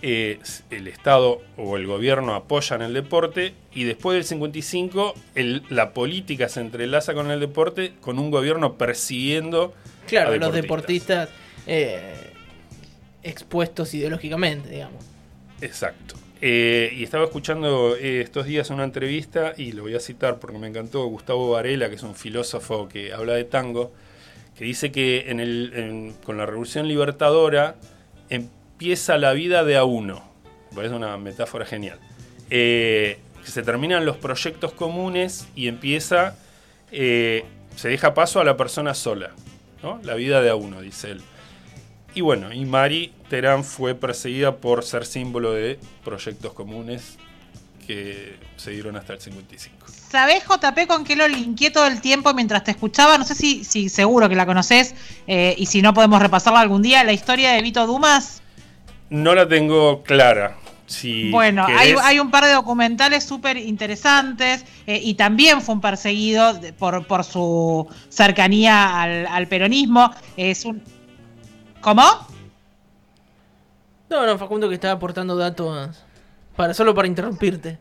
eh, 0.02 0.38
el 0.70 0.86
Estado 0.86 1.42
o 1.56 1.76
el 1.76 1.86
gobierno 1.88 2.34
apoyan 2.34 2.82
el 2.82 2.94
deporte. 2.94 3.54
Y 3.74 3.82
después 3.82 4.14
del 4.14 4.24
55, 4.24 5.14
el- 5.34 5.64
la 5.70 5.92
política 5.92 6.48
se 6.48 6.60
entrelaza 6.60 7.14
con 7.14 7.32
el 7.32 7.40
deporte 7.40 7.94
con 8.00 8.20
un 8.20 8.30
gobierno 8.30 8.74
persiguiendo 8.74 9.74
Claro, 10.06 10.34
a 10.34 10.36
los 10.36 10.52
deportistas 10.52 11.30
eh, 11.66 12.14
expuestos 13.24 13.92
ideológicamente, 13.94 14.68
digamos. 14.68 15.04
Exacto. 15.60 16.14
Eh, 16.46 16.92
y 16.94 17.04
estaba 17.04 17.24
escuchando 17.24 17.96
eh, 17.96 18.20
estos 18.20 18.44
días 18.44 18.68
una 18.68 18.84
entrevista, 18.84 19.54
y 19.56 19.72
lo 19.72 19.84
voy 19.84 19.94
a 19.94 19.98
citar 20.00 20.38
porque 20.38 20.58
me 20.58 20.68
encantó, 20.68 21.06
Gustavo 21.06 21.52
Varela, 21.52 21.88
que 21.88 21.94
es 21.94 22.02
un 22.02 22.14
filósofo 22.14 22.86
que 22.86 23.14
habla 23.14 23.32
de 23.32 23.44
tango, 23.44 23.94
que 24.54 24.66
dice 24.66 24.92
que 24.92 26.12
con 26.22 26.36
la 26.36 26.44
Revolución 26.44 26.86
Libertadora 26.86 27.76
empieza 28.28 29.16
la 29.16 29.32
vida 29.32 29.64
de 29.64 29.78
a 29.78 29.84
uno. 29.84 30.22
Me 30.68 30.76
parece 30.76 30.94
una 30.94 31.16
metáfora 31.16 31.64
genial. 31.64 31.98
Eh, 32.50 33.16
se 33.42 33.62
terminan 33.62 34.04
los 34.04 34.18
proyectos 34.18 34.72
comunes 34.72 35.48
y 35.56 35.68
empieza, 35.68 36.36
eh, 36.92 37.46
se 37.74 37.88
deja 37.88 38.12
paso 38.12 38.38
a 38.40 38.44
la 38.44 38.58
persona 38.58 38.92
sola. 38.92 39.30
¿no? 39.82 39.98
La 40.02 40.12
vida 40.12 40.42
de 40.42 40.50
a 40.50 40.56
uno, 40.56 40.82
dice 40.82 41.12
él. 41.12 41.22
Y 42.14 42.20
bueno, 42.20 42.52
y 42.52 42.64
Mari 42.64 43.12
Terán 43.28 43.64
fue 43.64 43.94
perseguida 43.94 44.56
por 44.56 44.84
ser 44.84 45.04
símbolo 45.04 45.52
de 45.52 45.78
proyectos 46.04 46.52
comunes 46.52 47.18
que 47.86 48.36
se 48.56 48.70
dieron 48.70 48.96
hasta 48.96 49.14
el 49.14 49.20
55. 49.20 49.86
¿Sabés, 50.10 50.44
JP, 50.44 50.86
con 50.86 51.04
qué 51.04 51.16
lo 51.16 51.26
linké 51.26 51.70
todo 51.70 51.86
el 51.86 52.00
tiempo 52.00 52.32
mientras 52.34 52.62
te 52.62 52.70
escuchaba? 52.70 53.18
No 53.18 53.24
sé 53.24 53.34
si, 53.34 53.64
si 53.64 53.88
seguro 53.88 54.28
que 54.28 54.36
la 54.36 54.46
conoces 54.46 54.94
eh, 55.26 55.54
y 55.58 55.66
si 55.66 55.82
no 55.82 55.92
podemos 55.92 56.22
repasarla 56.22 56.60
algún 56.60 56.82
día. 56.82 57.02
La 57.02 57.12
historia 57.12 57.52
de 57.52 57.62
Vito 57.62 57.84
Dumas. 57.86 58.42
No 59.10 59.34
la 59.34 59.48
tengo 59.48 60.02
clara. 60.04 60.56
Si 60.86 61.30
bueno, 61.30 61.66
hay, 61.66 61.94
hay 62.02 62.20
un 62.20 62.30
par 62.30 62.44
de 62.44 62.52
documentales 62.52 63.24
súper 63.24 63.56
interesantes 63.56 64.64
eh, 64.86 65.00
y 65.02 65.14
también 65.14 65.62
fue 65.62 65.74
un 65.74 65.80
perseguido 65.80 66.60
por, 66.78 67.06
por 67.06 67.24
su 67.24 67.88
cercanía 68.08 69.02
al, 69.02 69.26
al 69.26 69.48
peronismo. 69.48 70.12
Es 70.36 70.64
un. 70.64 70.82
¿Cómo? 71.84 72.02
No, 74.08 74.24
no, 74.26 74.38
Facundo 74.38 74.70
que 74.70 74.74
estaba 74.76 74.94
aportando 74.94 75.36
datos 75.36 76.02
para 76.56 76.72
solo 76.72 76.94
para 76.94 77.06
interrumpirte. 77.08 77.76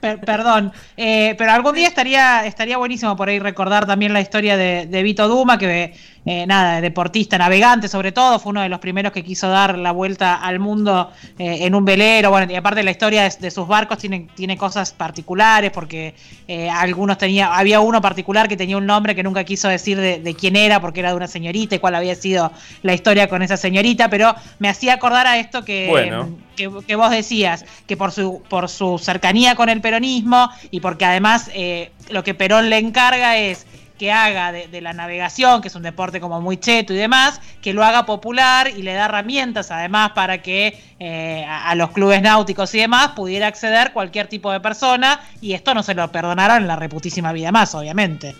Per- 0.00 0.20
perdón, 0.20 0.72
Eh, 0.96 1.36
pero 1.38 1.52
algún 1.52 1.74
día 1.76 1.86
estaría 1.86 2.44
estaría 2.44 2.76
buenísimo 2.76 3.14
por 3.16 3.28
ahí 3.28 3.38
recordar 3.38 3.86
también 3.86 4.12
la 4.12 4.20
historia 4.20 4.56
de, 4.56 4.86
de 4.86 5.02
Vito 5.04 5.28
Duma, 5.28 5.58
que 5.58 5.94
eh, 6.26 6.46
nada, 6.46 6.80
deportista, 6.80 7.38
navegante 7.38 7.88
sobre 7.88 8.12
todo, 8.12 8.38
fue 8.38 8.50
uno 8.50 8.60
de 8.62 8.68
los 8.68 8.78
primeros 8.78 9.12
que 9.12 9.24
quiso 9.24 9.48
dar 9.48 9.78
la 9.78 9.92
vuelta 9.92 10.34
al 10.34 10.58
mundo 10.58 11.10
eh, 11.38 11.58
en 11.62 11.74
un 11.74 11.84
velero, 11.84 12.30
bueno, 12.30 12.52
y 12.52 12.56
aparte 12.56 12.82
la 12.82 12.90
historia 12.90 13.22
de, 13.22 13.34
de 13.38 13.50
sus 13.50 13.66
barcos 13.66 13.98
tiene, 13.98 14.28
tiene 14.34 14.56
cosas 14.56 14.92
particulares, 14.92 15.70
porque 15.70 16.14
eh, 16.46 16.68
algunos 16.68 17.16
tenía, 17.18 17.54
había 17.54 17.80
uno 17.80 18.00
particular 18.00 18.48
que 18.48 18.56
tenía 18.56 18.76
un 18.76 18.86
nombre 18.86 19.14
que 19.14 19.22
nunca 19.22 19.44
quiso 19.44 19.68
decir 19.68 19.98
de, 19.98 20.20
de 20.20 20.34
quién 20.34 20.56
era, 20.56 20.80
porque 20.80 21.00
era 21.00 21.10
de 21.10 21.16
una 21.16 21.26
señorita 21.28 21.76
y 21.76 21.78
cuál 21.78 21.94
había 21.94 22.14
sido 22.14 22.52
la 22.82 22.92
historia 22.92 23.28
con 23.28 23.42
esa 23.42 23.56
señorita, 23.56 24.10
pero 24.10 24.34
me 24.58 24.68
hacía 24.68 24.94
acordar 24.94 25.26
a 25.26 25.38
esto 25.38 25.64
que, 25.64 25.86
Bueno. 25.88 26.28
que, 26.56 26.70
que 26.86 26.96
vos 26.96 27.10
decías, 27.10 27.64
que 27.86 27.96
por 27.96 28.12
su, 28.12 28.42
por 28.48 28.68
su 28.68 28.98
cercanía 28.98 29.54
con 29.54 29.68
el 29.68 29.80
peronismo 29.80 30.50
y 30.70 30.80
porque 30.80 31.04
además 31.04 31.50
eh, 31.54 31.90
lo 32.10 32.22
que 32.24 32.34
Perón 32.34 32.68
le 32.70 32.78
encarga 32.78 33.36
es 33.38 33.66
que 34.00 34.10
haga 34.10 34.50
de, 34.50 34.66
de 34.68 34.80
la 34.80 34.94
navegación, 34.94 35.60
que 35.60 35.68
es 35.68 35.74
un 35.74 35.82
deporte 35.82 36.20
como 36.20 36.40
muy 36.40 36.56
cheto 36.56 36.94
y 36.94 36.96
demás, 36.96 37.38
que 37.60 37.74
lo 37.74 37.84
haga 37.84 38.06
popular 38.06 38.68
y 38.74 38.80
le 38.82 38.94
da 38.94 39.04
herramientas 39.04 39.70
además 39.70 40.12
para 40.14 40.40
que 40.40 40.80
eh, 40.98 41.44
a, 41.46 41.68
a 41.68 41.74
los 41.74 41.90
clubes 41.90 42.22
náuticos 42.22 42.74
y 42.74 42.78
demás 42.78 43.08
pudiera 43.08 43.46
acceder 43.46 43.92
cualquier 43.92 44.26
tipo 44.26 44.50
de 44.52 44.60
persona 44.60 45.20
y 45.42 45.52
esto 45.52 45.74
no 45.74 45.82
se 45.82 45.92
lo 45.92 46.10
perdonaron 46.10 46.62
en 46.62 46.66
la 46.66 46.76
reputísima 46.76 47.30
vida 47.34 47.52
más, 47.52 47.74
obviamente. 47.74 48.34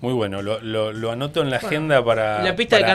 Muy 0.00 0.12
bueno, 0.12 0.42
lo, 0.42 0.60
lo- 0.60 0.92
lo 0.92 1.10
anoto 1.10 1.42
en 1.42 1.50
la 1.50 1.56
agenda 1.56 2.04
para, 2.04 2.40
la 2.44 2.54
pista 2.54 2.76
de 2.76 2.82
para 2.84 2.94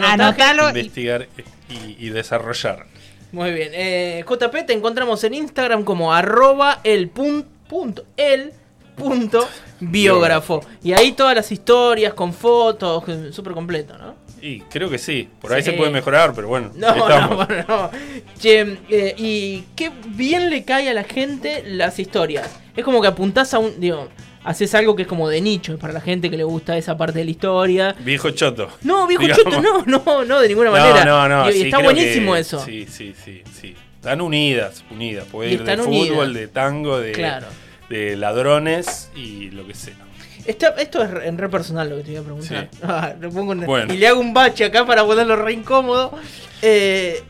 y- 0.64 0.68
investigar 0.70 1.28
y, 1.70 2.06
y 2.06 2.10
desarrollar. 2.12 2.86
Muy 3.34 3.52
bien. 3.52 3.72
Eh, 3.74 4.24
JP, 4.26 4.66
te 4.66 4.72
encontramos 4.72 5.22
en 5.26 5.34
Instagram 5.34 5.84
como 5.84 6.14
arroba 6.14 6.80
el 6.86 7.14
pun- 7.14 7.46
punto, 7.68 8.06
el 8.16 8.54
punto 9.00 9.48
biógrafo. 9.80 10.62
Y 10.84 10.94
ahí 10.94 11.14
todas 11.14 11.36
las 11.36 11.52
historias 11.52 12.14
con 12.14 12.34
fotos, 12.34 13.04
súper 13.32 13.54
completo, 13.54 13.98
¿no? 13.98 14.16
Y 14.42 14.62
creo 14.62 14.90
que 14.90 14.98
sí, 14.98 15.28
por 15.42 15.52
ahí 15.52 15.62
Sí. 15.62 15.72
se 15.72 15.78
puede 15.78 15.92
mejorar, 15.92 16.34
pero 16.34 16.48
bueno, 16.48 16.72
No, 16.76 16.88
estamos. 16.96 17.30
no, 17.30 17.36
bueno, 17.46 17.66
no. 17.68 17.90
Che, 18.40 18.78
eh, 18.90 19.14
y 19.18 19.64
qué 19.76 19.92
bien 20.08 20.50
le 20.50 20.64
cae 20.64 20.90
a 20.90 20.94
la 20.94 21.04
gente 21.04 21.64
las 21.66 22.00
historias. 22.00 22.50
Es 22.76 22.86
como 22.86 23.02
que 23.02 23.08
apuntás 23.10 23.54
a 23.54 23.60
un. 23.60 23.80
Digo, 23.82 24.08
haces 24.46 24.74
algo 24.76 24.96
que 24.96 25.02
es 25.02 25.08
como 25.10 25.28
de 25.28 25.42
nicho 25.42 25.78
para 25.78 25.92
la 25.92 26.00
gente 26.00 26.30
que 26.30 26.38
le 26.38 26.46
gusta 26.46 26.78
esa 26.78 26.96
parte 26.98 27.20
de 27.20 27.26
la 27.26 27.32
historia. 27.32 27.96
Viejo 28.00 28.30
choto. 28.32 28.70
No, 28.84 29.06
viejo 29.08 29.24
Digamos. 29.24 29.44
choto, 29.44 29.62
no, 29.62 29.84
no, 29.86 30.24
no, 30.24 30.40
de 30.40 30.48
ninguna 30.48 30.72
manera. 30.72 31.04
No, 31.04 31.28
no, 31.28 31.44
no. 31.44 31.50
Y- 31.50 31.54
sí, 31.54 31.62
está 31.64 31.80
buenísimo 31.80 32.34
que- 32.36 32.40
eso. 32.40 32.64
Sí, 32.64 32.86
sí, 32.90 33.14
sí, 33.26 33.42
sí. 33.60 33.76
Están 33.96 34.22
unidas, 34.22 34.86
unidas. 34.90 35.26
Puede 35.30 35.52
ir 35.52 35.64
de 35.66 35.76
fútbol, 35.78 36.34
de 36.34 36.48
tango, 36.48 36.98
de, 36.98 37.12
Claro. 37.12 37.48
De 37.90 38.16
ladrones 38.16 39.10
y 39.16 39.50
lo 39.52 39.66
que 39.68 39.74
sea. 39.74 39.96
Esto 40.46 40.74
es 41.04 41.12
re- 41.12 41.28
en 41.28 41.38
re 41.38 41.50
personal 41.50 41.90
lo 41.90 41.98
que 41.98 42.04
te 42.04 42.12
voy 42.12 42.20
a 42.20 42.24
preguntar. 42.24 42.70
Sí. 42.72 42.80
Ah, 42.84 43.14
lo 43.20 43.30
pongo 43.30 43.54
en- 43.54 43.66
Bueno. 43.66 43.94
Y 43.94 43.98
le 43.98 44.08
hago 44.08 44.20
un 44.20 44.34
bache 44.34 44.66
acá 44.66 44.86
para 44.86 45.04
ponerlo 45.06 45.36
re 45.36 45.54
incómodo. 45.54 46.18
Eh, 46.62 47.22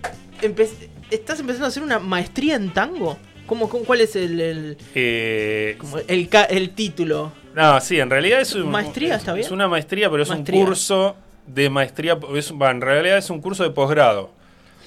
empe- 0.42 0.70
¿Estás 1.10 1.40
empezando 1.40 1.66
a 1.66 1.70
hacer 1.70 1.84
una 1.84 2.00
maestría 2.00 2.56
en 2.56 2.72
tango? 2.74 3.18
¿Cómo, 3.48 3.68
cómo- 3.68 3.84
cuál 3.84 4.02
es 4.02 4.16
el, 4.16 4.40
el, 4.40 4.78
Eh, 4.96 5.76
como 5.80 5.98
el, 5.98 6.30
el 6.50 6.70
título? 6.72 7.32
no, 7.56 7.82
sí, 7.82 8.00
en 8.00 8.10
realidad 8.12 8.42
es 8.42 8.54
un, 8.54 8.70
¿Maestría, 8.70 9.16
es- 9.16 9.22
está 9.22 9.34
bien? 9.34 9.46
Es 9.46 9.52
una 9.52 9.68
maestría, 9.68 10.10
pero 10.10 10.22
es 10.24 10.30
Maestría. 10.30 10.60
un 10.60 10.66
curso 10.68 11.16
de 11.48 11.70
maestría. 11.70 12.18
Es, 12.36 12.52
en 12.52 12.82
realidad 12.82 13.18
es 13.18 13.30
un 13.32 13.42
curso 13.42 13.64
de 13.64 13.72
posgrado 13.72 14.32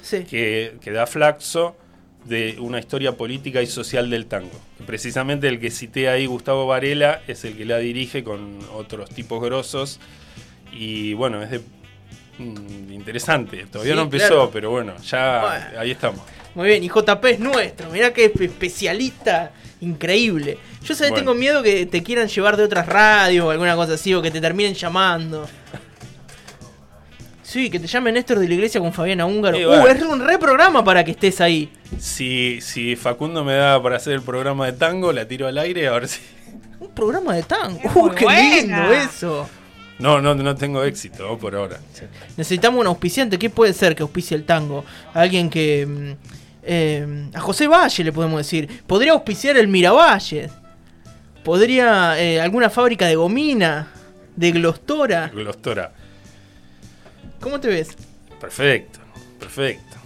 Sí. 0.01 0.23
que, 0.25 0.77
que 0.81 0.93
da 0.93 1.07
Flaxo 1.09 1.77
de 2.25 2.57
una 2.61 2.79
historia 2.79 3.13
política 3.17 3.63
y 3.63 3.67
social 3.67 4.09
del 4.11 4.27
tango. 4.27 4.59
Precisamente 4.87 5.49
el 5.49 5.59
que 5.61 5.71
cité 5.71 6.09
ahí, 6.09 6.27
Gustavo 6.27 6.67
Varela, 6.67 7.21
es 7.27 7.45
el 7.45 7.57
que 7.57 7.65
la 7.65 7.79
dirige 7.79 8.23
con 8.25 8.59
otros 8.75 9.11
tipos 9.11 9.43
grosos. 9.43 9.99
Y 10.73 11.15
bueno, 11.15 11.43
es 11.43 11.51
de, 11.51 11.61
mm, 12.39 12.93
interesante. 12.93 13.67
Todavía 13.71 13.93
Sí, 13.93 13.97
no 13.97 14.03
empezó, 14.03 14.27
claro. 14.29 14.51
pero 14.53 14.71
bueno, 14.71 14.95
ya 15.03 15.41
Bueno. 15.41 15.81
ahí 15.81 15.91
estamos. 15.91 16.21
Muy 16.55 16.69
bien, 16.69 16.85
y 16.85 16.89
JP 16.89 17.25
es 17.31 17.41
nuestro. 17.41 17.91
Mirá 17.91 18.13
que 18.13 18.33
espe- 18.33 18.45
especialista 18.45 19.53
increíble. 19.81 20.59
Yo 20.85 20.95
sabes, 20.95 21.11
Bueno. 21.11 21.17
tengo 21.17 21.35
miedo 21.35 21.63
que 21.63 21.87
te 21.87 22.03
quieran 22.03 22.29
llevar 22.29 22.57
de 22.57 22.65
otras 22.65 22.87
radios 22.87 23.47
o 23.47 23.51
alguna 23.51 23.75
cosa 23.75 23.95
así, 23.95 24.13
o 24.15 24.23
que 24.23 24.31
te 24.31 24.41
terminen 24.41 24.75
llamando. 24.75 25.49
Sí, 27.53 27.69
que 27.69 27.79
te 27.79 27.87
llame 27.87 28.11
Néstor 28.13 28.39
de 28.39 28.49
la 28.49 28.55
Iglesia 28.55 28.81
con 28.81 28.95
Fabiana 28.95 29.27
Húngaro. 29.27 29.59
Sí, 29.59 29.65
uh, 29.67 29.69
bueno. 29.69 29.87
es 29.89 30.03
un 30.03 30.27
re 30.27 30.39
programa 30.39 30.83
para 30.83 31.05
que 31.05 31.11
estés 31.11 31.39
ahí. 31.43 31.71
Si, 31.99 32.63
si 32.63 32.97
Facundo 32.97 33.45
me 33.45 33.53
da 33.53 33.83
para 33.83 33.97
hacer 33.97 34.15
el 34.15 34.23
programa 34.23 34.65
de 34.65 34.73
tango, 34.73 35.13
la 35.13 35.29
tiro 35.29 35.47
al 35.47 35.59
aire 35.59 35.87
a 35.87 35.93
ver 35.93 36.09
si. 36.09 36.21
Un 36.81 36.89
programa 36.93 37.35
de 37.35 37.43
tango. 37.43 37.79
Es 37.85 37.95
Uh, 37.95 38.11
qué 38.17 38.25
buena. 38.25 38.55
lindo 38.57 38.93
eso. 38.95 39.47
No, 39.99 40.23
no, 40.23 40.35
no 40.35 40.55
tengo 40.55 40.83
éxito 40.83 41.37
por 41.37 41.55
ahora. 41.55 41.79
Necesitamos 42.39 42.81
un 42.81 42.87
auspiciante. 42.87 43.39
¿Qué 43.39 43.51
puede 43.51 43.75
ser 43.75 43.95
que 43.95 44.03
auspicie 44.03 44.35
el 44.35 44.45
tango? 44.45 44.83
Alguien 45.13 45.51
que. 45.51 45.87
mm, 45.87 46.11
eh, 46.63 47.29
a 47.35 47.41
José 47.41 47.67
Valle 47.69 48.03
le 48.03 48.13
podemos 48.13 48.39
decir. 48.39 48.67
Podría 48.87 49.13
auspiciar 49.13 49.59
el 49.59 49.69
Miravalle. 49.69 50.49
Podría. 51.45 52.19
eh, 52.19 52.41
alguna 52.41 52.71
fábrica 52.71 53.07
de 53.07 53.17
gomina. 53.17 53.89
De 54.35 54.53
Glostora. 54.53 55.29
Glostora. 55.29 55.93
¿Cómo 57.43 57.61
te 57.61 57.69
ves? 57.69 57.97
Perfecto, 58.41 59.01
perfecto. 59.39 59.97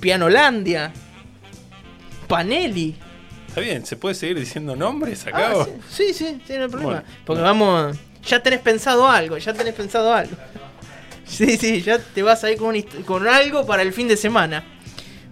Pianolandia. 0.00 0.92
Panelli. 2.26 2.96
Está 3.46 3.60
bien, 3.60 3.84
¿se 3.86 3.96
puede 3.96 4.14
seguir 4.14 4.38
diciendo 4.38 4.74
nombres 4.74 5.26
acá? 5.26 5.52
Ah, 5.54 5.66
sí, 5.88 6.12
sí, 6.14 6.40
sí, 6.46 6.54
no 6.56 6.62
hay 6.64 6.68
problema. 6.68 6.92
Bueno. 6.92 7.04
Porque 7.24 7.42
vamos. 7.42 7.96
Ya 8.26 8.42
tenés 8.42 8.60
pensado 8.60 9.08
algo, 9.08 9.38
ya 9.38 9.52
tenés 9.52 9.74
pensado 9.74 10.12
algo. 10.12 10.36
Sí, 11.28 11.58
sí, 11.58 11.82
ya 11.82 11.98
te 11.98 12.22
vas 12.22 12.42
a 12.42 12.50
ir 12.50 12.56
con 12.56 13.28
algo 13.28 13.66
para 13.66 13.82
el 13.82 13.92
fin 13.92 14.08
de 14.08 14.16
semana. 14.16 14.64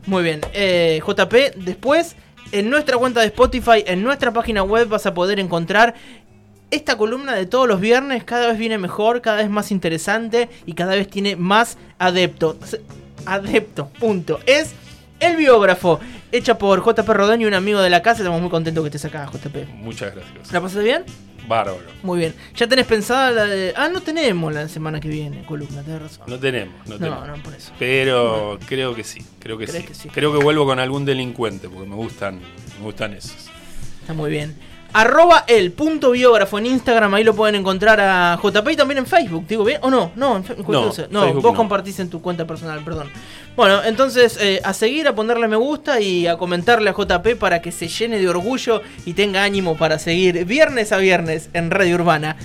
Muy 0.04 0.22
bien. 0.22 0.42
eh, 0.52 1.00
JP, 1.02 1.56
después 1.64 2.16
en 2.52 2.68
nuestra 2.68 2.98
cuenta 2.98 3.20
de 3.20 3.26
Spotify, 3.28 3.82
en 3.86 4.02
nuestra 4.02 4.30
página 4.30 4.62
web 4.62 4.88
vas 4.88 5.06
a 5.06 5.14
poder 5.14 5.40
encontrar 5.40 5.94
esta 6.70 6.96
columna 6.98 7.35
de 7.35 7.46
todos 7.46 7.68
los 7.68 7.81
viernes. 7.81 8.24
Cada 8.24 8.48
vez 8.48 8.59
viene 8.59 8.79
mejor, 8.79 9.22
cada 9.22 9.38
vez 9.38 9.50
más 9.50 9.70
interesante 9.70 10.48
y 10.66 10.72
cada 10.74 10.94
vez 10.94 11.09
tiene 11.09 11.37
más 11.37 11.79
adeptos. 11.98 12.57
Adepto, 13.24 13.88
punto. 13.98 14.40
Es 14.46 14.72
el 15.20 15.37
biógrafo, 15.37 15.98
hecha 16.33 16.59
por 16.59 16.85
JP 16.85 17.40
y 17.40 17.44
un 17.44 17.55
amigo 17.55 17.81
de 17.81 17.90
la 17.90 18.02
casa. 18.02 18.22
Estamos 18.22 18.40
muy 18.40 18.50
contentos 18.50 18.83
que 18.83 18.88
estés 18.88 19.05
acá, 19.05 19.29
JP. 19.33 19.68
Muchas 19.74 20.14
gracias. 20.14 20.52
¿La 20.52 20.61
pasaste 20.61 20.85
bien? 20.85 21.05
Bárbaro. 21.48 21.79
Muy 22.02 22.18
bien. 22.18 22.35
¿Ya 22.57 22.66
tenés 22.66 22.87
pensada 22.87 23.31
la 23.31 23.44
de.? 23.46 23.72
Ah, 23.76 23.88
no 23.88 24.00
tenemos 24.00 24.52
la 24.52 24.68
semana 24.68 25.00
que 25.00 25.09
viene, 25.09 25.44
columna, 25.46 25.83
tenés 25.83 26.02
razón. 26.02 26.24
No 26.26 26.38
tenemos, 26.40 26.74
no, 26.87 26.94
No, 26.94 26.98
tenemos. 26.98 27.29
no, 27.29 27.42
por 27.42 27.55
eso. 27.55 27.72
Pero 27.79 28.59
creo 28.66 28.94
que 28.96 29.05
sí, 29.05 29.24
creo 29.38 29.57
que 29.57 29.66
sí. 29.66 29.72
¿Crees 29.72 29.87
que 29.87 29.94
sí? 29.94 30.09
Creo 30.09 30.37
que 30.37 30.42
vuelvo 30.42 30.66
con 30.66 30.81
algún 30.81 31.05
delincuente, 31.05 31.68
porque 31.68 31.88
me 31.88 31.94
gustan, 31.94 32.40
me 32.79 32.85
gustan 32.85 33.14
esos. 33.14 33.48
Está 34.00 34.12
muy 34.12 34.31
bien. 34.31 34.57
Arroba 34.98 35.44
el 35.46 35.72
punto 35.72 36.12
biógrafo 36.12 36.59
en 36.59 36.66
Instagram, 36.66 37.12
ahí 37.12 37.22
lo 37.22 37.35
pueden 37.35 37.54
encontrar 37.54 38.00
a 38.00 38.38
JP 38.42 38.70
y 38.70 38.76
también 38.76 38.96
en 38.98 39.06
Facebook, 39.06 39.46
digo 39.46 39.62
bien, 39.62 39.78
o 39.82 39.90
no, 39.90 40.11
no, 40.16 40.37
en 40.37 40.44
Fe- 40.44 40.56
No, 40.66 40.87
no, 40.87 40.92
Facebook 40.92 41.42
vos 41.42 41.52
no. 41.52 41.54
compartís 41.54 41.98
en 42.00 42.09
tu 42.09 42.22
cuenta 42.22 42.46
personal, 42.46 42.82
perdón. 42.82 43.11
Bueno, 43.56 43.82
entonces 43.85 44.38
eh, 44.40 44.61
a 44.64 44.72
seguir, 44.72 45.06
a 45.06 45.14
ponerle 45.14 45.48
me 45.48 45.56
gusta 45.56 46.00
y 46.00 46.26
a 46.26 46.37
comentarle 46.38 46.88
a 46.88 46.94
JP 46.94 47.37
para 47.38 47.61
que 47.61 47.72
se 47.72 47.88
llene 47.88 48.18
de 48.18 48.28
orgullo 48.28 48.80
y 49.04 49.12
tenga 49.12 49.42
ánimo 49.44 49.76
para 49.76 49.98
seguir 49.98 50.44
viernes 50.46 50.92
a 50.92 50.96
viernes 50.96 51.50
en 51.52 51.70
Radio 51.70 51.96
Urbana. 51.96 52.37